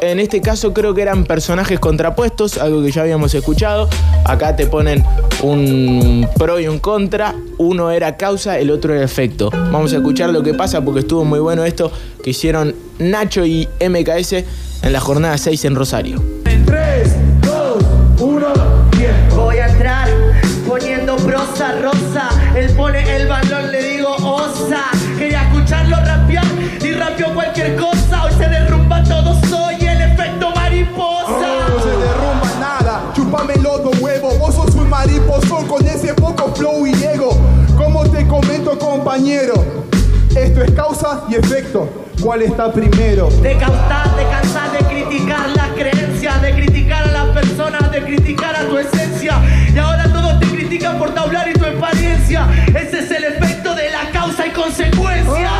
en 0.00 0.20
este 0.20 0.40
caso 0.40 0.74
creo 0.74 0.92
que 0.92 1.02
eran 1.02 1.24
personajes 1.24 1.78
contrapuestos, 1.80 2.58
algo 2.58 2.82
que 2.82 2.90
ya 2.90 3.02
habíamos 3.02 3.32
escuchado. 3.34 3.88
Acá 4.24 4.56
te 4.56 4.66
ponen 4.66 5.04
un 5.42 6.28
pro 6.36 6.60
y 6.60 6.68
un 6.68 6.78
contra. 6.78 7.34
Uno 7.58 7.90
era 7.90 8.16
causa, 8.16 8.58
el 8.58 8.70
otro 8.70 8.92
era 8.92 9.04
efecto. 9.04 9.50
Vamos 9.50 9.92
a 9.92 9.96
escuchar 9.96 10.30
lo 10.30 10.42
que 10.42 10.52
pasa 10.52 10.84
porque 10.84 11.00
estuvo 11.00 11.24
muy 11.24 11.38
bueno 11.38 11.64
esto 11.64 11.90
que 12.22 12.30
hicieron 12.30 12.74
Nacho 12.98 13.46
y 13.46 13.68
MKS 13.80 14.44
en 14.82 14.92
la 14.92 15.00
jornada 15.00 15.38
6 15.38 15.64
en 15.64 15.74
Rosario. 15.74 16.22
3, 16.66 17.16
2, 17.42 17.84
1, 18.20 18.52
tiempo. 18.90 19.36
Voy 19.36 19.56
a 19.58 19.68
entrar 19.68 20.08
poniendo 20.66 21.16
prosa 21.16 21.80
rosa. 21.80 22.28
Él 22.56 22.70
pone 22.76 23.16
el 23.16 23.26
balón, 23.26 23.72
le 23.72 23.82
digo 23.82 24.14
osa. 24.16 24.84
Quería 25.18 25.42
escucharlo 25.42 25.96
rapear 25.96 26.44
y 26.80 26.92
rapeó 26.92 27.34
cualquier 27.34 27.74
cosa. 27.76 28.24
Hoy 28.24 28.32
se 28.32 28.48
derrumba 28.48 29.02
todo, 29.02 29.34
soy 29.48 29.74
el 29.84 30.00
efecto 30.00 30.50
mariposa. 30.54 31.68
No 31.68 31.82
se 31.82 31.90
derrumba 31.90 32.60
nada, 32.60 33.02
chúpame 33.14 33.56
los 33.56 33.82
dos 33.82 33.98
huevos. 34.00 34.38
Vos 34.38 34.54
sos 34.54 34.74
un 34.76 34.88
mariposo 34.88 35.66
con 35.66 35.84
ese 35.86 36.14
poco 36.14 36.54
flow 36.54 36.86
y 36.86 36.92
ego. 36.92 37.36
Como 37.76 38.08
te 38.08 38.24
comento, 38.28 38.78
compañero, 38.78 39.54
esto 40.36 40.62
es 40.62 40.70
causa 40.70 41.24
y 41.28 41.34
efecto. 41.34 41.88
¿Cuál 42.22 42.42
está 42.42 42.72
primero? 42.72 43.28
De 43.42 43.56
causar, 43.58 44.16
de 44.16 44.24
cansar, 44.28 44.70
de 44.72 44.78
criticar 44.86 45.48
las 45.56 45.68
creencias, 45.70 46.40
de 46.40 46.54
criticar 46.54 47.02
a 47.02 47.12
las 47.12 47.26
personas, 47.28 47.90
de 47.90 48.02
criticar 48.02 48.54
a 48.54 48.68
tu 48.68 48.78
esencia. 48.78 49.40
Y 49.74 49.78
ahora 49.78 50.04
todos 50.04 50.38
te 50.38 50.46
critican 50.46 50.98
por 50.98 51.10
tu 51.10 51.20
hablar 51.20 51.48
y 51.48 51.52
tu 51.52 51.64
Ese 52.36 52.98
es 52.98 53.10
el 53.12 53.24
efecto 53.24 53.76
de 53.76 53.90
la 53.90 54.10
causa 54.10 54.44
y 54.46 54.50
consecuencia. 54.50 55.50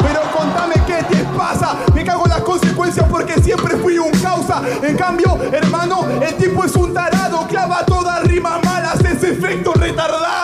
Pero 0.00 0.22
contame 0.36 0.74
qué 0.84 1.04
te 1.04 1.22
pasa. 1.36 1.76
Me 1.94 2.04
cago 2.04 2.24
en 2.24 2.30
las 2.30 2.40
consecuencias 2.40 3.06
porque 3.08 3.34
siempre 3.40 3.76
fui 3.76 3.96
un 3.98 4.10
causa. 4.20 4.62
En 4.82 4.96
cambio, 4.96 5.38
hermano, 5.52 6.08
el 6.20 6.34
tipo 6.34 6.64
es 6.64 6.74
un 6.74 6.92
tarado. 6.92 7.46
Clava 7.46 7.86
todas 7.86 8.24
rimas 8.24 8.64
malas, 8.64 8.98
ese 9.04 9.32
efecto 9.32 9.74
retardado. 9.74 10.43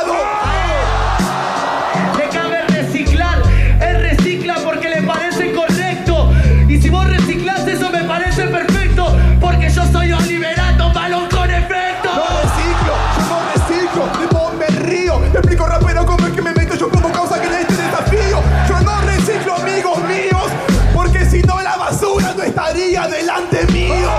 mío. 23.73 24.11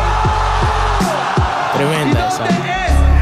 Tremenda 1.73 2.29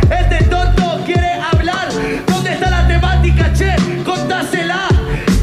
Este 0.10 0.43
tonto 0.46 1.01
quiere 1.05 1.34
hablar. 1.41 1.89
¿Dónde 2.27 2.53
está 2.53 2.69
la 2.69 2.88
temática, 2.88 3.51
che? 3.53 3.75
Contásela. 4.03 4.88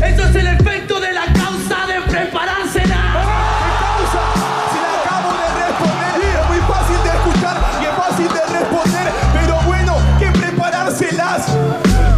Eso 0.01 0.23
es 0.29 0.35
el 0.37 0.47
efecto 0.47 1.01
de 1.01 1.13
la 1.13 1.25
causa 1.33 1.87
de 1.87 2.01
preparársela. 2.09 2.97
¡Ah! 2.97 3.59
¿Qué 3.65 3.73
causa? 3.85 4.23
Se 4.73 4.79
la 4.83 4.91
acabo 5.03 5.31
de 5.33 5.49
responder. 5.67 6.15
Es 6.41 6.49
muy 6.49 6.61
fácil 6.61 6.99
de 7.03 7.11
escuchar 7.19 7.57
y 7.81 7.85
es 7.85 7.95
fácil 7.97 8.29
de 8.29 8.59
responder. 8.59 9.13
Pero 9.35 9.61
bueno, 9.63 9.97
que 10.19 10.27
preparárselas. 10.39 11.49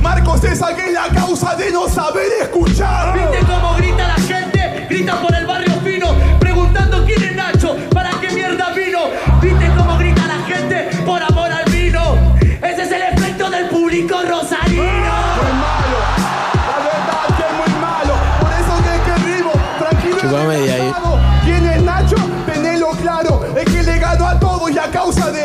Marcos, 0.03 0.45
esa 0.45 0.75
que 0.75 0.87
es 0.87 0.93
la 0.93 1.09
causa 1.09 1.55
de 1.55 1.71
no 1.71 1.89
saber 1.89 2.29
escuchar. 2.43 3.15
¿Viste 3.15 3.47
cómo 3.47 3.75
grita 3.77 4.07
la 4.07 4.18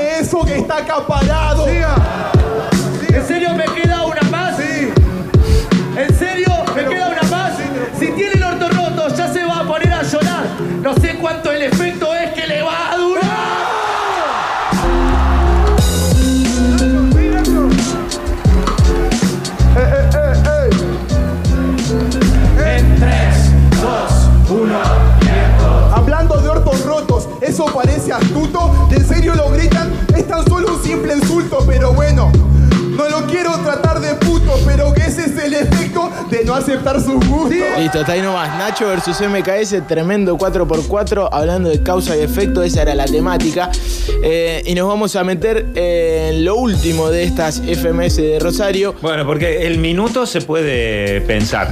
eso 0.04 0.44
que 0.46 0.58
está 0.58 0.78
acaparado. 0.78 1.68
¿En 1.68 1.84
de 36.44 36.48
no 36.48 36.56
aceptar 36.56 37.00
sus 37.02 37.26
gustos. 37.28 37.58
Listo, 37.78 38.02
está 38.02 38.14
ahí 38.14 38.22
nomás. 38.22 38.58
Nacho 38.58 38.88
versus 38.88 39.20
MKS, 39.22 39.88
tremendo 39.88 40.38
4x4, 40.38 41.30
hablando 41.32 41.70
de 41.70 41.82
causa 41.82 42.16
y 42.18 42.22
efecto, 42.22 42.64
esa 42.64 42.82
era 42.82 42.96
la 42.96 43.06
temática. 43.06 43.70
Eh, 44.22 44.62
y 44.66 44.76
nos 44.76 44.88
vamos 44.88 45.16
a 45.16 45.24
meter 45.24 45.68
en 45.76 46.44
lo 46.44 46.56
último 46.56 47.10
de 47.10 47.24
estas 47.24 47.62
FMS 47.62 48.18
de 48.18 48.40
Rosario. 48.40 48.96
Bueno, 49.02 49.26
porque 49.26 49.66
el 49.68 49.78
minuto 49.78 50.26
se 50.26 50.42
puede 50.42 51.22
pensar, 51.22 51.72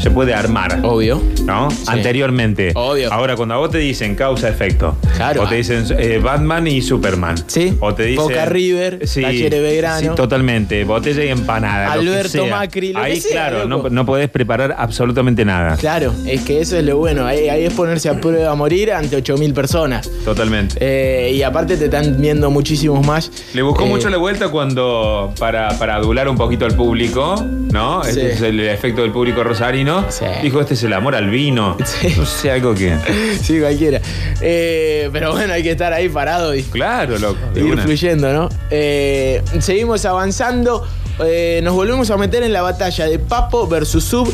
se 0.00 0.10
puede 0.10 0.34
armar. 0.34 0.80
Obvio. 0.82 1.22
¿No? 1.44 1.68
Anteriormente. 1.86 2.72
Obvio. 2.74 3.12
Ahora, 3.12 3.36
cuando 3.36 3.54
a 3.54 3.58
vos 3.58 3.70
te 3.70 3.78
dicen 3.78 4.14
causa-efecto. 4.14 4.96
Claro. 5.16 5.42
O 5.42 5.48
te 5.48 5.56
dicen 5.56 5.84
eh, 5.98 6.20
Batman 6.22 6.66
y 6.66 6.82
Superman. 6.82 7.36
Sí. 7.46 7.74
O 7.80 7.94
te 7.94 8.04
dicen. 8.04 8.24
Boca 8.24 8.44
River, 8.46 8.98
Talleres 8.98 9.62
Belgrano. 9.62 10.00
Sí, 10.00 10.08
totalmente. 10.16 10.84
Botella 10.84 11.24
y 11.24 11.28
empanada. 11.28 11.96
lo 11.96 12.02
que 12.02 12.08
Alberto 12.08 12.28
sea. 12.44 12.56
Macri, 12.56 12.92
lo 12.92 13.00
que 13.00 13.06
Ahí, 13.06 13.20
sea, 13.20 13.48
claro, 13.48 13.68
no, 13.68 13.88
no 13.88 14.06
podés 14.06 14.28
preparar 14.28 14.74
absolutamente 14.78 15.44
nada. 15.44 15.76
Claro, 15.76 16.12
es 16.26 16.42
que 16.42 16.60
eso 16.60 16.76
es 16.76 16.84
lo 16.84 16.98
bueno. 16.98 17.24
Ahí, 17.26 17.48
ahí 17.48 17.64
es 17.64 17.72
ponerse 17.72 18.08
a 18.08 18.20
prueba 18.20 18.50
a 18.50 18.54
morir 18.54 18.92
ante 18.92 19.16
8.000 19.22 19.52
personas. 19.54 20.10
Totalmente. 20.24 20.76
Eh, 20.80 21.32
y 21.34 21.42
aparte 21.42 21.76
te 21.76 21.86
están 21.86 22.20
viendo 22.20 22.50
muchísimos 22.50 23.04
más. 23.06 23.30
Le 23.54 23.62
buscó 23.62 23.84
Eh, 23.84 23.88
mucho 23.88 24.08
la 24.10 24.16
vuelta 24.18 24.48
cuando, 24.48 25.32
para, 25.38 25.70
para 25.78 25.96
adular 25.96 26.28
un 26.28 26.36
poquito 26.36 26.64
al 26.66 26.74
público, 26.74 27.36
¿no? 27.72 28.02
Sí. 28.04 28.10
Este 28.10 28.32
es 28.32 28.40
el 28.42 28.60
efecto 28.60 29.02
del 29.02 29.12
público 29.12 29.42
rosarino. 29.44 29.85
Sí. 30.08 30.24
Dijo, 30.42 30.60
este 30.60 30.74
es 30.74 30.82
el 30.84 30.92
amor 30.92 31.14
al 31.14 31.30
vino. 31.30 31.76
Sí. 31.84 32.14
No 32.16 32.26
sé, 32.26 32.50
algo 32.50 32.74
que... 32.74 32.96
Sí, 33.42 33.60
cualquiera. 33.60 34.00
Eh, 34.40 35.08
pero 35.12 35.32
bueno, 35.32 35.52
hay 35.52 35.62
que 35.62 35.70
estar 35.70 35.92
ahí 35.92 36.08
parado 36.08 36.54
y 36.54 36.62
Claro, 36.62 37.18
loco. 37.18 37.38
de 37.54 37.60
ir 37.62 37.78
fluyendo, 37.80 38.32
¿no? 38.32 38.48
Eh, 38.70 39.42
seguimos 39.60 40.04
avanzando. 40.04 40.86
Eh, 41.24 41.60
nos 41.62 41.74
volvemos 41.74 42.10
a 42.10 42.16
meter 42.16 42.42
en 42.42 42.52
la 42.52 42.62
batalla 42.62 43.06
de 43.06 43.18
Papo 43.18 43.66
versus 43.66 44.04
Sub. 44.04 44.32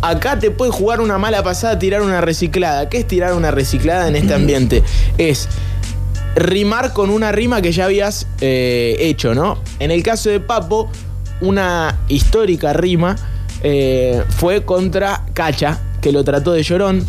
Acá 0.00 0.38
te 0.38 0.50
puede 0.52 0.70
jugar 0.70 1.00
una 1.00 1.18
mala 1.18 1.42
pasada, 1.42 1.78
tirar 1.78 2.02
una 2.02 2.20
reciclada. 2.20 2.88
¿Qué 2.88 2.98
es 2.98 3.06
tirar 3.06 3.32
una 3.34 3.50
reciclada 3.50 4.06
en 4.08 4.16
este 4.16 4.34
ambiente? 4.34 4.82
Es 5.18 5.48
rimar 6.36 6.92
con 6.92 7.10
una 7.10 7.32
rima 7.32 7.60
que 7.62 7.72
ya 7.72 7.86
habías 7.86 8.26
eh, 8.40 8.96
hecho, 9.00 9.34
¿no? 9.34 9.58
En 9.80 9.90
el 9.90 10.02
caso 10.04 10.30
de 10.30 10.38
Papo, 10.38 10.88
una 11.40 11.98
histórica 12.08 12.72
rima 12.72 13.16
eh, 13.62 14.22
fue 14.28 14.64
contra 14.64 15.24
Cacha, 15.34 15.80
que 16.00 16.12
lo 16.12 16.24
trató 16.24 16.52
de 16.52 16.62
llorón. 16.62 17.04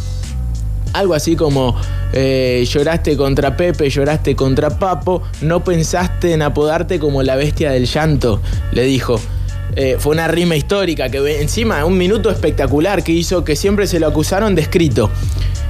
Algo 0.93 1.13
así 1.13 1.35
como 1.35 1.75
eh, 2.13 2.65
lloraste 2.67 3.15
contra 3.15 3.55
Pepe, 3.55 3.89
lloraste 3.89 4.35
contra 4.35 4.79
Papo, 4.79 5.21
no 5.41 5.63
pensaste 5.63 6.33
en 6.33 6.41
apodarte 6.41 6.97
como 6.99 7.21
la 7.21 7.35
bestia 7.35 7.71
del 7.71 7.85
llanto, 7.85 8.41
le 8.71 8.83
dijo. 8.83 9.19
Eh, 9.75 9.97
fue 9.99 10.13
una 10.13 10.27
rima 10.27 10.55
histórica 10.55 11.09
que 11.09 11.41
encima 11.41 11.85
un 11.85 11.95
minuto 11.95 12.31
espectacular 12.31 13.03
que 13.03 13.11
hizo 13.11 13.43
que 13.43 13.55
siempre 13.55 13.85
se 13.85 13.99
lo 13.99 14.07
acusaron 14.07 14.55
de 14.55 14.63
escrito. 14.63 15.11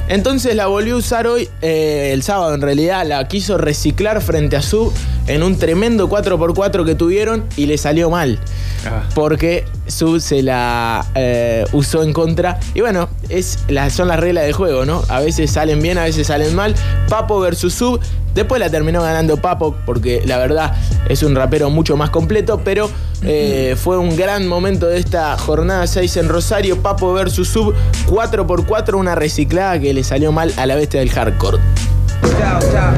Entonces 0.08 0.56
la 0.56 0.65
volvió 0.65 0.96
a 0.96 0.98
usar 0.98 1.28
hoy, 1.28 1.48
eh, 1.62 2.10
el 2.13 2.24
sábado 2.24 2.56
en 2.56 2.62
realidad, 2.62 3.06
la 3.06 3.28
quiso 3.28 3.60
reciclar 3.60 4.22
frente 4.22 4.56
a 4.56 4.62
Sub 4.63 4.92
en 5.28 5.44
un 5.44 5.58
tremendo 5.60 6.10
4x4 6.10 6.84
que 6.84 6.96
tuvieron 6.96 7.46
y 7.58 7.68
le 7.68 7.78
salió 7.78 8.10
mal. 8.10 8.39
Ah. 8.88 9.04
Porque 9.13 9.65
Sub 9.89 10.19
se 10.21 10.41
la 10.43 11.06
eh, 11.15 11.65
usó 11.73 12.04
en 12.04 12.13
contra. 12.13 12.60
Y 12.73 12.82
bueno, 12.82 13.10
es, 13.30 13.60
la- 13.67 13.89
son 13.89 14.08
las 14.08 14.19
reglas 14.19 14.45
del 14.45 14.54
juego, 14.54 14.86
¿no? 14.86 15.02
A 15.10 15.19
veces 15.19 15.52
salen 15.52 15.82
bien, 15.82 15.97
a 15.97 16.04
veces 16.04 16.28
salen 16.28 16.56
mal. 16.56 16.75
Papo 17.10 17.39
versus 17.39 17.73
Sub. 17.73 17.99
Después 18.34 18.60
la 18.60 18.69
terminó 18.69 19.02
ganando 19.02 19.38
Papo 19.38 19.75
porque 19.86 20.21
la 20.25 20.38
verdad 20.38 20.73
es 21.10 21.23
un 21.23 21.36
rapero 21.36 21.69
mucho 21.69 21.97
más 21.97 22.10
completo. 22.12 22.62
Pero 22.63 22.89
eh, 23.23 23.75
fue 23.82 23.97
un 23.97 24.15
gran 24.15 24.47
momento 24.47 24.86
de 24.88 24.99
esta 24.99 25.38
jornada 25.38 25.88
6 25.88 26.17
en 26.17 26.30
Rosario. 26.30 26.82
Papo 26.82 27.12
versus 27.13 27.49
Sub 27.49 27.73
4x4, 28.08 28.93
una 28.95 29.15
reciclada 29.15 29.80
que 29.80 29.93
le 29.93 30.04
salió 30.04 30.32
mal 30.32 30.54
a 30.58 30.65
la 30.65 30.75
bestia 30.75 30.99
del 30.99 31.10
hardcore. 31.10 31.58
Chao, 32.39 32.60
chao. 32.71 32.93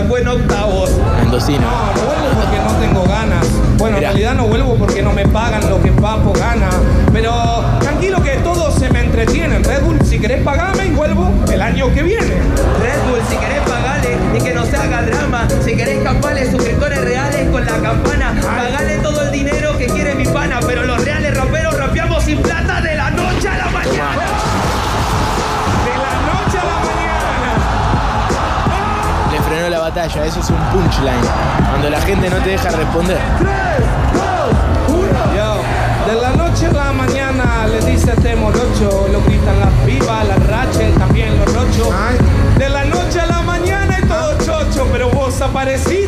Sacó 0.00 0.18
en 0.18 0.28
octavos. 0.28 0.90
Mendocino. 1.20 1.60
No, 1.60 1.94
no 1.94 2.02
vuelvo 2.06 2.40
porque 2.40 2.58
no 2.58 2.72
tengo 2.78 3.04
ganas. 3.04 3.46
Bueno, 3.78 3.96
Mirá. 3.96 4.08
en 4.08 4.14
realidad 4.14 4.34
no 4.34 4.46
vuelvo 4.46 4.74
porque 4.76 5.02
no 5.02 5.12
me 5.12 5.26
pagan 5.26 5.68
lo 5.68 5.82
que 5.82 5.90
Papo 5.90 6.32
gana. 6.32 6.68
Pero 7.12 7.32
tranquilo 7.80 8.22
que 8.22 8.36
todo 8.44 8.70
se 8.70 8.90
me 8.90 9.00
entretiene. 9.00 9.58
Red 9.58 9.82
Bull, 9.82 9.98
si 10.04 10.20
querés 10.20 10.42
pagarme 10.42 10.86
y 10.86 10.90
vuelvo 10.90 11.30
el 11.52 11.60
año 11.60 11.92
que 11.92 12.02
viene. 12.02 12.26
Red 12.26 13.08
Bull, 13.08 13.20
si 13.28 13.36
querés 13.36 13.60
pagarle 13.68 14.16
y 14.36 14.40
que 14.40 14.54
no 14.54 14.64
se 14.64 14.76
haga 14.76 15.02
drama. 15.02 15.48
Si 15.64 15.74
querés 15.74 16.02
camparle 16.04 16.48
suscriptores 16.48 17.00
reales 17.00 17.48
con 17.50 17.64
la 17.64 17.78
campana. 17.78 18.34
Pagale 18.40 18.98
todo 18.98 19.22
el 19.22 19.32
dinero 19.32 19.76
que 19.78 19.86
quiere 19.86 20.14
mi 20.14 20.26
pana. 20.26 20.60
Pero 20.64 20.84
los 20.84 21.04
reales 21.04 21.36
raperos 21.36 21.76
rapeamos 21.76 22.22
sin 22.24 22.40
plata 22.40 22.80
de 22.80 22.94
la 22.94 23.10
noche 23.10 23.27
batalla, 29.98 30.26
eso 30.26 30.40
es 30.40 30.50
un 30.50 30.58
punchline. 30.70 31.28
Cuando 31.70 31.90
la 31.90 32.00
gente 32.00 32.30
no 32.30 32.36
te 32.36 32.50
deja 32.50 32.70
responder. 32.70 33.18
Yo, 35.34 36.12
de 36.12 36.20
la 36.20 36.30
noche 36.30 36.66
a 36.66 36.72
la 36.72 36.92
mañana 36.92 37.66
le 37.66 37.80
dice 37.90 38.12
este 38.12 38.36
morocho, 38.36 39.08
lo 39.12 39.20
gritan 39.22 39.58
las 39.60 39.72
pibas, 39.84 40.28
las 40.28 40.46
raches, 40.46 40.94
también 40.96 41.36
los 41.38 41.52
rochos. 41.52 41.88
De 42.58 42.68
la 42.68 42.84
noche 42.84 43.20
a 43.20 43.26
la 43.26 43.42
mañana 43.42 43.98
es 43.98 44.08
todo 44.08 44.38
chocho, 44.38 44.86
pero 44.92 45.10
vos 45.10 45.40
apareciste 45.40 46.07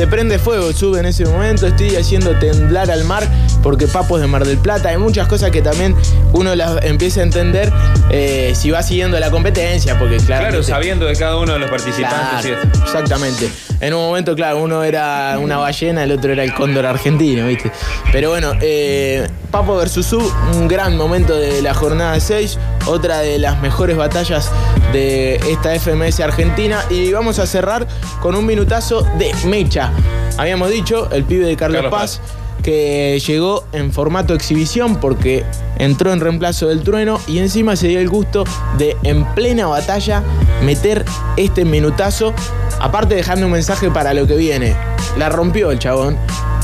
se 0.00 0.06
prende 0.06 0.38
fuego 0.38 0.70
el 0.70 0.74
Sub 0.74 0.96
en 0.96 1.04
ese 1.04 1.26
momento, 1.26 1.66
estoy 1.66 1.94
haciendo 1.94 2.34
temblar 2.38 2.90
al 2.90 3.04
mar 3.04 3.22
porque 3.62 3.86
Papo 3.86 4.16
es 4.16 4.22
de 4.22 4.28
Mar 4.28 4.46
del 4.46 4.56
Plata, 4.56 4.88
hay 4.88 4.96
muchas 4.96 5.28
cosas 5.28 5.50
que 5.50 5.60
también 5.60 5.94
uno 6.32 6.54
las 6.54 6.82
empieza 6.86 7.20
a 7.20 7.24
entender 7.24 7.70
eh, 8.08 8.54
si 8.56 8.70
va 8.70 8.82
siguiendo 8.82 9.20
la 9.20 9.30
competencia, 9.30 9.98
porque 9.98 10.16
claro. 10.16 10.48
Claro, 10.48 10.62
sabiendo 10.62 11.04
de 11.04 11.16
cada 11.16 11.36
uno 11.36 11.52
de 11.52 11.58
los 11.58 11.68
participantes. 11.68 12.46
Claro, 12.46 12.82
exactamente. 12.82 13.50
En 13.80 13.94
un 13.94 14.00
momento, 14.00 14.34
claro, 14.34 14.62
uno 14.62 14.82
era 14.82 15.38
una 15.40 15.56
ballena, 15.56 16.04
el 16.04 16.12
otro 16.12 16.32
era 16.32 16.44
el 16.44 16.52
cóndor 16.52 16.84
argentino, 16.84 17.46
¿viste? 17.46 17.72
Pero 18.12 18.28
bueno, 18.28 18.52
eh, 18.60 19.26
Papo 19.50 19.74
versus 19.76 20.04
Sub, 20.04 20.32
un 20.54 20.68
gran 20.68 20.98
momento 20.98 21.34
de 21.34 21.62
la 21.62 21.72
jornada 21.72 22.20
6, 22.20 22.58
otra 22.86 23.20
de 23.20 23.38
las 23.38 23.60
mejores 23.62 23.96
batallas 23.96 24.50
de 24.92 25.36
esta 25.36 25.74
FMS 25.78 26.20
Argentina. 26.20 26.84
Y 26.90 27.10
vamos 27.12 27.38
a 27.38 27.46
cerrar 27.46 27.86
con 28.20 28.34
un 28.34 28.44
minutazo 28.44 29.02
de 29.18 29.34
Mecha. 29.46 29.90
Habíamos 30.36 30.70
dicho, 30.70 31.08
el 31.10 31.24
pibe 31.24 31.46
de 31.46 31.56
Carlos, 31.56 31.82
Carlos 31.82 32.00
Paz, 32.00 32.20
que 32.62 33.20
llegó 33.26 33.64
en 33.72 33.92
formato 33.92 34.34
exhibición 34.34 34.96
porque 34.96 35.44
entró 35.78 36.12
en 36.12 36.20
reemplazo 36.20 36.68
del 36.68 36.82
trueno 36.82 37.20
y 37.26 37.38
encima 37.38 37.76
se 37.76 37.88
dio 37.88 38.00
el 38.00 38.08
gusto 38.08 38.44
de 38.78 38.96
en 39.02 39.24
plena 39.34 39.66
batalla 39.66 40.22
meter 40.64 41.04
este 41.36 41.64
minutazo, 41.64 42.34
aparte 42.80 43.14
dejando 43.14 43.46
un 43.46 43.52
mensaje 43.52 43.90
para 43.90 44.14
lo 44.14 44.26
que 44.26 44.36
viene. 44.36 44.74
La 45.18 45.28
rompió 45.28 45.70
el 45.70 45.78
chabón, 45.78 46.16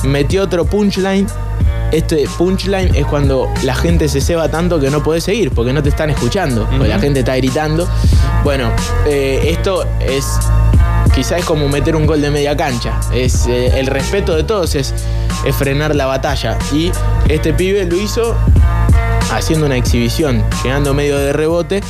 metió 0.04 0.42
otro 0.44 0.64
punchline. 0.64 1.26
Este 1.92 2.28
punchline 2.36 2.94
es 2.96 3.06
cuando 3.06 3.48
la 3.62 3.74
gente 3.74 4.08
se 4.08 4.20
ceba 4.20 4.48
tanto 4.48 4.80
que 4.80 4.90
no 4.90 5.02
puede 5.02 5.20
seguir 5.20 5.52
porque 5.52 5.72
no 5.72 5.82
te 5.82 5.88
están 5.90 6.10
escuchando, 6.10 6.66
porque 6.68 6.88
la 6.88 6.98
gente 6.98 7.20
está 7.20 7.36
gritando. 7.36 7.88
Bueno, 8.42 8.70
eh, 9.06 9.40
esto 9.44 9.84
es 10.00 10.24
quizás 11.16 11.40
es 11.40 11.46
como 11.46 11.66
meter 11.68 11.96
un 11.96 12.06
gol 12.06 12.20
de 12.20 12.30
media 12.30 12.54
cancha. 12.54 13.00
Es 13.12 13.46
eh, 13.46 13.78
el 13.78 13.86
respeto 13.86 14.36
de 14.36 14.44
todos 14.44 14.74
es, 14.74 14.94
es 15.46 15.56
frenar 15.56 15.96
la 15.96 16.04
batalla. 16.04 16.58
Y 16.72 16.92
este 17.28 17.54
pibe 17.54 17.86
lo 17.86 17.96
hizo 17.96 18.36
haciendo 19.32 19.64
una 19.64 19.76
exhibición, 19.76 20.44
llegando 20.62 20.92
medio 20.92 21.16
de 21.16 21.32
rebote, 21.32 21.80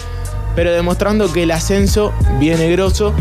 pero 0.55 0.73
demostrando 0.73 1.33
que 1.33 1.43
el 1.43 1.51
ascenso 1.51 2.15
viene 2.39 2.71
grosso 2.71 3.13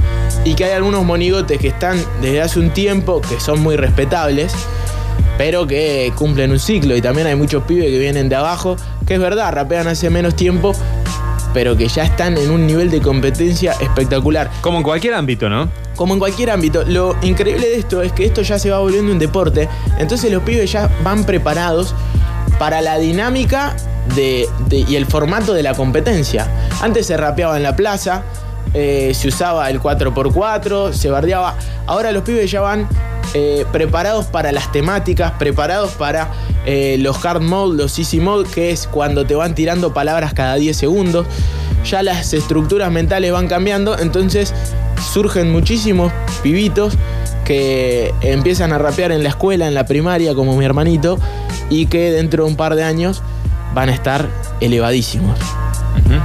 y 0.46 0.54
que 0.54 0.65
hay 0.65 0.74
algunos 0.74 1.04
monigotes 1.04 1.60
que 1.60 1.70
están 1.70 1.98
desde 2.22 2.39
hace 2.39 2.60
un 2.60 2.70
tiempo 2.70 3.20
que 3.22 3.39
son 3.39 3.62
muy 3.62 3.76
respetables. 3.76 4.54
Pero 5.38 5.68
que 5.68 6.13
cumplen 6.15 6.52
un 6.52 6.60
ciclo 6.60 6.96
y 6.96 7.02
también 7.02 7.28
hay 7.28 7.36
muchos 7.36 7.63
pibes 7.63 7.86
que 7.88 8.00
vienen 8.00 8.30
de 8.30 8.36
abajo, 8.36 8.78
que 9.06 9.15
es 9.15 9.20
verdad, 9.20 9.52
rapean 9.52 9.86
hace 9.88 10.10
menos 10.10 10.36
tiempo, 10.36 10.74
pero 11.56 11.76
que 11.78 11.88
ya 11.88 12.04
están 12.04 12.38
en 12.38 12.52
un 12.52 12.68
nivel 12.68 12.91
de 12.91 13.00
competencia 13.02 13.72
espectacular. 13.80 14.52
Como 14.62 14.78
en 14.78 14.84
cualquier 14.84 15.13
ámbito, 15.13 15.50
¿no? 15.50 15.70
Como 15.96 16.13
en 16.13 16.20
cualquier 16.20 16.52
ámbito, 16.52 16.84
lo 16.86 17.15
increíble 17.24 17.68
de 17.70 17.78
esto 17.78 18.02
es 18.02 18.12
que 18.12 18.26
esto 18.26 18.41
ya 18.41 18.60
se 18.60 18.70
va 18.70 18.80
volviendo 18.80 19.12
un 19.13 19.18
deporte, 19.20 19.70
entonces 19.98 20.30
los 20.32 20.44
pibes 20.44 20.70
ya 20.72 20.89
van 21.04 21.24
preparados 21.24 21.96
para 22.60 22.82
la 22.82 22.98
dinámica 22.98 23.76
de, 24.15 24.48
de- 24.68 24.80
y 24.88 24.98
el 24.98 25.06
formato 25.06 25.54
de 25.54 25.63
la 25.63 25.74
competencia. 25.74 26.48
Antes 26.82 27.08
se 27.08 27.15
rapeaba 27.15 27.56
en 27.56 27.63
la 27.63 27.76
plaza, 27.78 28.24
eh, 28.78 29.14
se 29.14 29.30
usaba 29.30 29.70
el 29.70 29.82
4x4, 29.82 30.92
se 30.92 31.10
bardeaba. 31.10 31.56
Ahora 31.88 32.12
los 32.12 32.24
pibes 32.24 32.52
ya 32.52 32.60
van 32.60 32.90
eh, 33.34 33.66
preparados 33.72 34.26
para 34.26 34.52
las 34.52 34.70
temáticas, 34.74 35.32
preparados 35.40 35.92
para 35.92 36.30
eh, 36.66 36.98
los 37.00 37.24
hard 37.26 37.42
mode, 37.42 37.78
los 37.78 37.98
easy 37.98 38.20
mode, 38.20 38.50
que 38.50 38.72
es 38.72 38.88
cuando 38.88 39.26
te 39.26 39.34
van 39.34 39.56
tirando 39.56 39.94
palabras 39.94 40.34
cada 40.34 40.56
10 40.56 40.76
segundos. 40.76 41.26
Ya 41.90 42.04
las 42.04 42.34
estructuras 42.34 42.92
mentales 42.92 43.32
van 43.32 43.48
cambiando, 43.48 43.98
entonces 43.98 44.54
surgen 45.14 45.54
muchísimos 45.54 46.12
pibitos 46.44 46.98
que 47.46 48.14
empiezan 48.22 48.74
a 48.74 48.78
rapear 48.78 49.14
en 49.14 49.24
la 49.24 49.30
escuela, 49.30 49.68
en 49.68 49.74
la 49.74 49.86
primaria, 49.86 50.36
como 50.36 50.58
mi 50.58 50.66
hermanito, 50.66 51.18
y 51.70 51.86
que 51.86 52.12
dentro 52.12 52.44
de 52.44 52.50
un 52.50 52.58
par 52.58 52.76
de 52.76 52.84
años 52.84 53.22
van 53.74 53.88
a 53.88 53.94
estar 53.94 54.28
elevadísimos. 54.60 55.40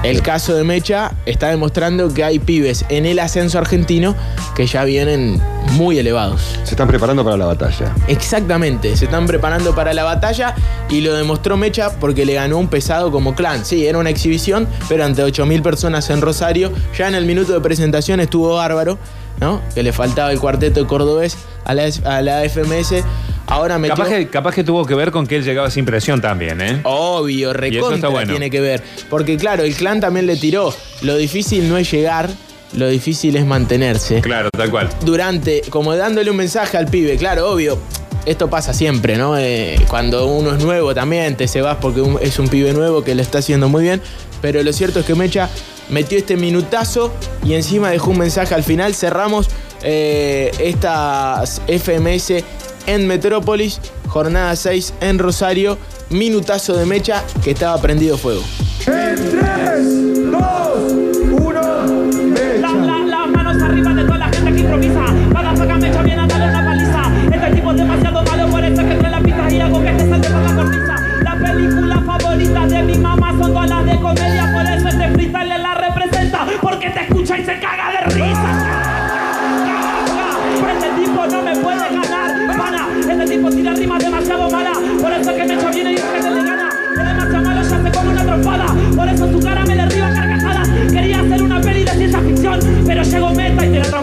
El 0.03 0.23
caso 0.23 0.55
de 0.55 0.65
Mecha 0.65 1.13
está 1.27 1.49
demostrando 1.49 2.13
que 2.13 2.25
hay 2.25 2.39
pibes 2.39 2.85
en 2.89 3.07
el 3.07 3.19
ascenso 3.19 3.59
argentino 3.59 4.15
que 4.55 4.67
ya 4.67 4.85
vienen 4.85 5.41
muy 5.73 5.99
elevados. 5.99 6.59
Se 6.65 6.71
están 6.71 6.89
preparando 6.89 7.25
para 7.25 7.37
la 7.37 7.47
batalla. 7.47 7.95
Exactamente, 8.09 8.97
se 8.97 9.07
están 9.07 9.27
preparando 9.27 9.75
para 9.75 9.95
la 9.95 10.05
batalla 10.05 10.55
y 10.89 11.01
lo 11.01 11.15
demostró 11.15 11.57
Mecha 11.57 11.99
porque 11.99 12.25
le 12.25 12.35
ganó 12.35 12.59
un 12.59 12.69
pesado 12.69 13.11
como 13.11 13.35
clan. 13.35 13.65
Sí, 13.65 13.87
era 13.87 13.99
una 13.99 14.11
exhibición, 14.11 14.69
pero 14.89 15.05
ante 15.05 15.23
8.000 15.25 15.63
personas 15.63 16.11
en 16.11 16.21
Rosario, 16.21 16.73
ya 16.97 17.09
en 17.09 17.15
el 17.15 17.25
minuto 17.25 17.53
de 17.53 17.61
presentación 17.61 18.21
estuvo 18.21 18.55
bárbaro, 18.57 18.99
¿no? 19.41 19.61
Que 19.75 19.83
le 19.83 19.93
faltaba 19.93 20.33
el 20.33 20.41
cuarteto 20.41 20.87
cordobés 20.87 21.37
a 21.65 21.75
la, 21.75 21.89
a 22.05 22.23
la 22.23 22.49
FMS. 22.49 23.05
Ahora 23.51 23.79
metió... 23.79 23.97
Capaz 23.97 24.09
que, 24.09 24.29
capaz 24.29 24.55
que 24.55 24.65
tuvo 24.65 24.87
que 24.87 24.95
ver 24.95 25.11
con 25.11 25.27
que 25.27 25.37
él 25.37 25.45
llegaba 25.45 25.71
sin 25.71 25.85
presión 25.85 26.21
también, 26.21 26.61
¿eh? 26.61 26.81
Obvio, 26.85 27.53
recontra 27.53 28.09
bueno. 28.09 28.31
tiene 28.31 28.49
que 28.49 28.61
ver. 28.61 28.83
Porque 29.09 29.37
claro, 29.37 29.65
el 29.65 29.75
clan 29.75 30.01
también 30.01 30.27
le 30.27 30.37
tiró. 30.37 30.73
Lo 31.03 31.17
difícil 31.17 31.69
no 31.69 31.77
es 31.77 31.91
llegar, 31.91 32.31
lo 32.75 32.89
difícil 32.89 33.37
es 33.37 33.45
mantenerse. 33.45 34.21
Claro, 34.21 34.51
tal 34.51 34.71
cual. 34.71 34.89
Durante, 35.05 35.63
como 35.69 35.95
dándole 35.97 36.31
un 36.31 36.37
mensaje 36.37 36.77
al 36.77 36.87
pibe, 36.87 37.17
claro, 37.17 37.51
obvio. 37.51 37.79
Esto 38.27 38.49
pasa 38.51 38.73
siempre, 38.75 39.17
¿no? 39.17 39.37
Eh, 39.39 39.81
cuando 39.89 40.27
uno 40.27 40.55
es 40.55 40.63
nuevo 40.63 40.95
también 40.95 41.37
te 41.37 41.49
se 41.49 41.63
vas 41.63 41.79
porque 41.81 42.03
un- 42.03 42.19
es 42.21 42.39
un 42.39 42.49
pibe 42.49 42.73
nuevo 42.75 43.03
que 43.03 43.15
lo 43.15 43.23
está 43.23 43.39
haciendo 43.39 43.69
muy 43.69 43.83
bien. 43.83 44.01
Pero 44.43 44.63
lo 44.63 44.73
cierto 44.75 45.01
es 45.01 45.07
que 45.07 45.15
Mecha 45.15 45.49
metió 45.89 46.19
este 46.19 46.37
minutazo 46.37 47.13
y 47.45 47.55
encima 47.55 47.91
dejó 47.91 48.11
un 48.11 48.19
mensaje 48.19 48.55
al 48.55 48.63
final. 48.63 48.95
Cerramos 48.95 49.49
eh, 49.83 50.51
estas 50.61 51.63
FMS 51.67 52.45
en 52.87 53.07
Metrópolis, 53.07 53.81
jornada 54.09 54.55
6 54.57 54.95
en 55.01 55.19
Rosario, 55.19 55.79
minutazo 56.11 56.77
de 56.77 56.87
Mecha 56.87 57.25
que 57.43 57.53
estaba 57.53 57.81
prendido 57.81 58.17
fuego. 58.19 58.43
En 58.87 59.17
3, 59.31 60.10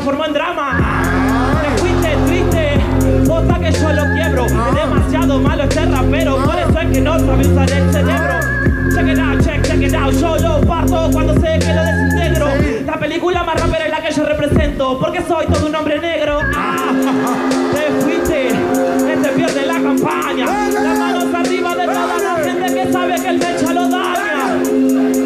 transformó 0.08 0.26
en 0.26 0.34
drama. 0.34 1.62
Te 1.62 1.82
fuiste 1.82 2.18
triste, 2.28 2.80
vota 3.26 3.60
que 3.60 3.72
yo 3.72 3.92
lo 3.92 4.04
quiebro. 4.14 4.46
Es 4.46 4.76
demasiado 4.76 5.40
malo 5.40 5.64
este 5.64 5.86
rapero, 5.86 6.38
por 6.44 6.56
eso 6.56 6.80
es 6.80 6.92
que 6.92 7.02
no 7.02 7.16
usar 7.16 7.72
el 7.72 7.92
cerebro. 7.92 8.40
Check 8.96 9.08
it 9.08 9.20
out, 9.20 9.44
check, 9.44 9.62
check 9.64 9.82
it 9.82 9.94
out, 9.94 10.14
yo 10.14 10.38
lo 10.38 10.62
parto 10.62 11.10
cuando 11.12 11.34
sé 11.34 11.60
que 11.60 11.74
lo 11.74 11.84
desintegro. 11.84 12.48
La 12.86 12.98
película 12.98 13.44
más 13.44 13.60
rapera 13.60 13.86
es 13.86 13.92
la 13.92 14.02
que 14.02 14.12
yo 14.14 14.26
represento, 14.26 14.98
porque 15.00 15.22
soy 15.28 15.46
todo 15.48 15.68
un 15.68 15.76
hombre 15.76 16.00
negro. 16.00 16.40
Ah, 16.56 16.92
te 17.74 18.04
fuiste, 18.04 18.48
este 18.48 19.30
pierde 19.36 19.66
la 19.66 19.74
campaña. 19.74 20.46
Las 20.46 21.00
manos 21.00 21.26
arriba 21.34 21.76
de 21.76 21.86
toda 21.86 22.18
la 22.18 22.36
gente 22.44 22.74
que 22.74 22.92
sabe 22.92 23.16
que 23.16 23.28
el 23.28 23.38
mecha 23.40 23.74
lo 23.74 23.90
daña. 23.90 24.58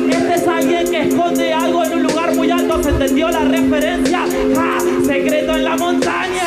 Este 0.10 0.34
es 0.34 0.48
alguien 0.48 0.90
que 0.90 1.08
esconde 1.08 1.54
algo 1.54 1.84
en 1.84 1.94
un 1.94 2.04
lugar 2.04 2.36
muy 2.36 2.50
alto, 2.50 2.82
¿se 2.82 2.90
entendió 2.90 3.30
la 3.30 3.44
referencia? 3.44 4.26
Secreto 5.06 5.56
en 5.56 5.64
la 5.64 5.78
montaña. 5.78 6.44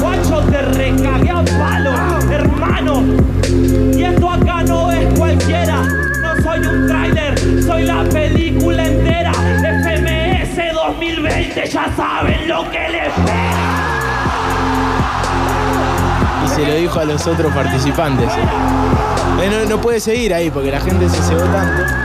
Guacho, 0.00 0.40
te 0.50 0.62
recagué 0.62 1.30
a 1.30 1.44
palo, 1.44 1.92
hermano. 2.30 3.02
Y 3.96 4.02
esto 4.02 4.30
acá 4.30 4.62
no 4.64 4.90
es 4.90 5.18
cualquiera. 5.18 5.82
No 6.20 6.42
soy 6.42 6.60
un 6.60 6.88
tráiler, 6.88 7.38
soy 7.64 7.84
la 7.84 8.04
película 8.04 8.84
entera. 8.84 9.32
FMS 9.32 10.74
2020, 10.74 11.66
ya 11.66 11.92
saben 11.96 12.48
lo 12.48 12.68
que 12.70 12.88
les 12.88 13.06
espera. 13.06 13.52
Y 16.44 16.48
se 16.48 16.66
lo 16.66 16.74
dijo 16.74 16.98
a 16.98 17.04
los 17.04 17.26
otros 17.26 17.52
participantes. 17.52 18.28
Eh, 19.40 19.50
no, 19.50 19.68
no 19.68 19.80
puede 19.80 20.00
seguir 20.00 20.34
ahí 20.34 20.50
porque 20.50 20.72
la 20.72 20.80
gente 20.80 21.08
se 21.08 21.22
cebó 21.22 21.42
tanto. 21.42 22.01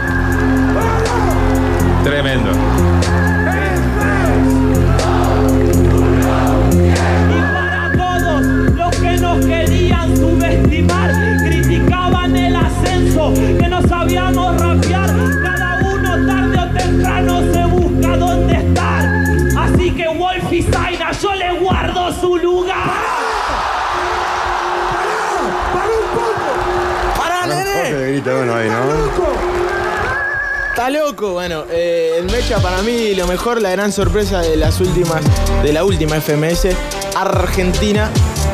La 33.60 33.72
gran 33.72 33.92
sorpresa 33.92 34.42
de 34.42 34.56
las 34.56 34.80
últimas, 34.82 35.22
de 35.64 35.74
la 35.74 35.84
última 35.84 36.20
FMS 36.22 36.68
Argentina. 37.16 38.10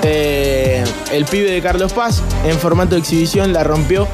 eh, 0.05 0.83
el 1.11 1.25
pibe 1.25 1.49
de 1.51 1.61
Carlos 1.61 1.93
Paz 1.93 2.21
en 2.45 2.57
formato 2.59 2.95
de 2.95 2.99
exhibición 2.99 3.53
la 3.53 3.63
rompió 3.63 4.07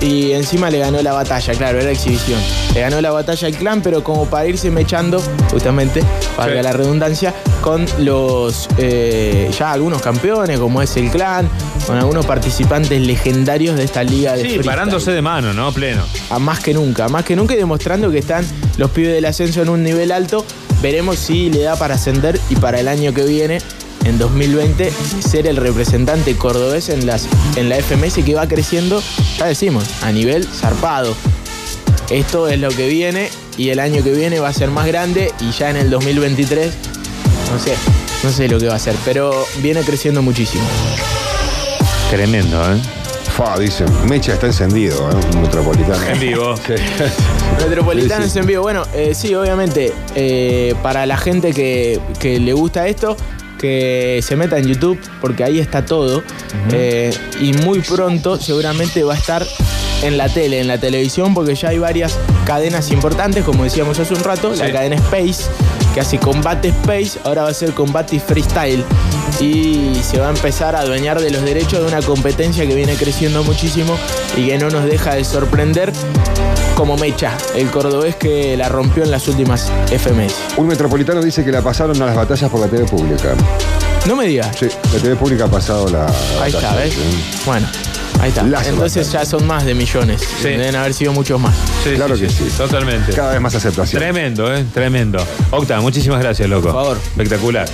y 0.00 0.32
encima 0.32 0.70
le 0.70 0.78
ganó 0.78 1.00
la 1.02 1.12
batalla, 1.12 1.54
claro, 1.54 1.80
era 1.80 1.90
exhibición. 1.90 2.38
Le 2.74 2.80
ganó 2.80 3.00
la 3.00 3.10
batalla 3.12 3.46
al 3.48 3.56
clan, 3.56 3.80
pero 3.80 4.02
como 4.04 4.26
para 4.26 4.46
irse 4.46 4.70
mechando, 4.70 5.22
justamente, 5.50 6.02
Sí. 6.02 6.62
la 6.62 6.72
redundancia, 6.72 7.32
con 7.66 7.84
los 7.98 8.68
eh, 8.78 9.50
ya 9.58 9.72
algunos 9.72 10.00
campeones, 10.00 10.60
como 10.60 10.82
es 10.82 10.96
el 10.96 11.10
clan, 11.10 11.48
con 11.84 11.96
algunos 11.96 12.24
participantes 12.24 13.00
legendarios 13.00 13.76
de 13.76 13.82
esta 13.82 14.04
liga 14.04 14.34
de 14.34 14.42
Sí, 14.42 14.48
freestyle. 14.50 14.66
parándose 14.66 15.10
de 15.10 15.20
mano, 15.20 15.52
¿no? 15.52 15.72
Pleno. 15.72 16.04
A 16.30 16.38
más 16.38 16.60
que 16.60 16.72
nunca, 16.72 17.08
más 17.08 17.24
que 17.24 17.34
nunca 17.34 17.54
y 17.54 17.56
demostrando 17.56 18.08
que 18.12 18.18
están 18.18 18.46
los 18.76 18.92
pibes 18.92 19.12
del 19.14 19.24
ascenso 19.24 19.62
en 19.62 19.68
un 19.70 19.82
nivel 19.82 20.12
alto. 20.12 20.46
Veremos 20.80 21.18
si 21.18 21.50
le 21.50 21.62
da 21.62 21.74
para 21.74 21.96
ascender 21.96 22.38
y 22.50 22.54
para 22.54 22.78
el 22.78 22.86
año 22.86 23.12
que 23.12 23.24
viene, 23.24 23.58
en 24.04 24.16
2020, 24.16 24.92
ser 25.28 25.48
el 25.48 25.56
representante 25.56 26.36
cordobés 26.36 26.88
en, 26.88 27.04
las, 27.04 27.26
en 27.56 27.68
la 27.68 27.82
FMS 27.82 28.24
que 28.24 28.36
va 28.36 28.46
creciendo, 28.46 29.02
ya 29.38 29.46
decimos, 29.46 29.82
a 30.02 30.12
nivel 30.12 30.44
zarpado. 30.44 31.16
Esto 32.10 32.46
es 32.46 32.60
lo 32.60 32.68
que 32.68 32.86
viene 32.88 33.28
y 33.58 33.70
el 33.70 33.80
año 33.80 34.04
que 34.04 34.12
viene 34.12 34.38
va 34.38 34.50
a 34.50 34.52
ser 34.52 34.70
más 34.70 34.86
grande 34.86 35.32
y 35.40 35.50
ya 35.50 35.70
en 35.70 35.76
el 35.76 35.90
2023, 35.90 36.72
no 37.52 37.58
sé, 37.58 37.74
no 38.22 38.30
sé 38.30 38.48
lo 38.48 38.58
que 38.58 38.66
va 38.66 38.74
a 38.76 38.78
ser, 38.78 38.94
pero 39.04 39.46
viene 39.58 39.82
creciendo 39.82 40.22
muchísimo. 40.22 40.64
Tremendo, 42.10 42.60
¿eh? 42.72 42.76
Fa, 43.36 43.58
dicen, 43.58 43.86
Mecha 44.08 44.32
está 44.34 44.46
encendido, 44.46 45.10
¿eh? 45.10 45.36
Metropolitano. 45.40 46.06
En 46.08 46.18
vivo. 46.20 46.54
Metropolitanos 47.60 48.26
Sí, 48.26 48.32
sí. 48.32 48.38
en 48.38 48.46
vivo. 48.46 48.62
Bueno, 48.62 48.82
eh, 48.94 49.12
sí, 49.14 49.34
obviamente, 49.34 49.92
eh, 50.14 50.74
para 50.82 51.04
la 51.06 51.16
gente 51.18 51.52
que, 51.52 52.00
que 52.18 52.38
le 52.40 52.52
gusta 52.54 52.86
esto, 52.86 53.16
que 53.58 54.20
se 54.26 54.36
meta 54.36 54.56
en 54.58 54.66
YouTube, 54.68 54.98
porque 55.20 55.44
ahí 55.44 55.58
está 55.58 55.84
todo. 55.84 56.22
Eh, 56.72 57.12
y 57.40 57.52
muy 57.54 57.80
pronto 57.80 58.38
seguramente 58.38 59.02
va 59.02 59.14
a 59.14 59.16
estar 59.18 59.46
en 60.02 60.16
la 60.16 60.28
tele, 60.28 60.60
en 60.60 60.68
la 60.68 60.78
televisión, 60.78 61.34
porque 61.34 61.54
ya 61.54 61.68
hay 61.70 61.78
varias 61.78 62.16
cadenas 62.46 62.90
importantes, 62.90 63.44
como 63.44 63.64
decíamos 63.64 63.98
hace 63.98 64.14
un 64.14 64.22
rato, 64.24 64.54
la 64.54 64.70
cadena 64.72 64.96
Space, 64.96 65.44
que 65.96 66.02
hace 66.02 66.18
combate 66.18 66.68
Space, 66.68 67.18
ahora 67.24 67.44
va 67.44 67.48
a 67.48 67.54
ser 67.54 67.72
combate 67.72 68.20
freestyle. 68.20 68.84
Y 69.40 69.92
se 70.02 70.18
va 70.18 70.26
a 70.26 70.30
empezar 70.30 70.76
a 70.76 70.80
adueñar 70.80 71.18
de 71.22 71.30
los 71.30 71.42
derechos 71.42 71.80
de 71.80 71.86
una 71.86 72.02
competencia 72.02 72.66
que 72.66 72.74
viene 72.74 72.96
creciendo 72.96 73.42
muchísimo 73.44 73.96
y 74.36 74.48
que 74.48 74.58
no 74.58 74.68
nos 74.68 74.84
deja 74.84 75.14
de 75.14 75.24
sorprender 75.24 75.94
como 76.74 76.98
Mecha, 76.98 77.32
el 77.54 77.70
cordobés 77.70 78.14
que 78.14 78.58
la 78.58 78.68
rompió 78.68 79.04
en 79.04 79.10
las 79.10 79.26
últimas 79.26 79.72
FMS. 79.86 80.58
Un 80.58 80.66
metropolitano 80.66 81.22
dice 81.22 81.42
que 81.42 81.50
la 81.50 81.62
pasaron 81.62 82.00
a 82.02 82.04
las 82.04 82.14
batallas 82.14 82.50
por 82.50 82.60
la 82.60 82.66
TV 82.66 82.84
pública. 82.84 83.34
No 84.06 84.16
me 84.16 84.26
digas. 84.26 84.54
Sí, 84.54 84.68
la 84.92 85.00
TV 85.00 85.16
pública 85.16 85.46
ha 85.46 85.50
pasado 85.50 85.88
la. 85.88 86.12
Ahí 86.42 86.52
está, 86.52 86.74
¿ves? 86.74 86.92
sí. 86.92 87.00
Bueno, 87.46 87.66
ahí 88.20 88.28
está. 88.30 88.42
Las 88.42 88.66
Entonces 88.66 89.10
ya 89.12 89.24
son 89.24 89.46
más 89.46 89.64
de 89.64 89.74
millones. 89.74 90.20
Sí. 90.40 90.48
Deben 90.48 90.76
haber 90.76 90.94
sido 90.94 91.12
muchos 91.12 91.40
más. 91.40 91.54
Sí, 91.84 91.90
Claro 91.94 92.16
que 92.16 92.28
sí. 92.28 92.48
Totalmente. 92.56 93.12
Cada 93.12 93.32
vez 93.32 93.40
más 93.40 93.54
aceptación. 93.54 94.00
Tremendo, 94.00 94.54
¿eh? 94.54 94.64
Tremendo. 94.72 95.24
Octa, 95.50 95.80
muchísimas 95.80 96.20
gracias, 96.20 96.48
loco. 96.48 96.64
Por 96.68 96.72
favor. 96.74 96.96
Espectacular. 96.96 97.68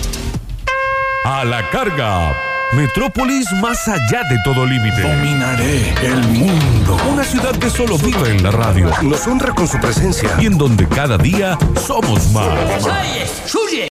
A 1.24 1.44
la 1.44 1.68
carga. 1.70 2.34
Metrópolis 2.74 3.44
más 3.60 3.86
allá 3.86 4.22
de 4.30 4.38
todo 4.44 4.64
límite. 4.64 5.02
Dominaré 5.02 5.94
el 6.02 6.16
mundo. 6.28 6.96
Una 7.12 7.22
ciudad 7.22 7.52
que 7.56 7.68
solo 7.68 7.98
vive 7.98 8.30
en 8.30 8.42
la 8.42 8.50
radio 8.50 8.90
Nos 9.02 9.26
honra 9.26 9.54
con 9.54 9.68
su 9.68 9.78
presencia. 9.78 10.30
y 10.40 10.46
en 10.46 10.56
donde 10.56 10.88
cada 10.88 11.18
día 11.18 11.58
somos 11.86 12.30
más. 12.32 12.48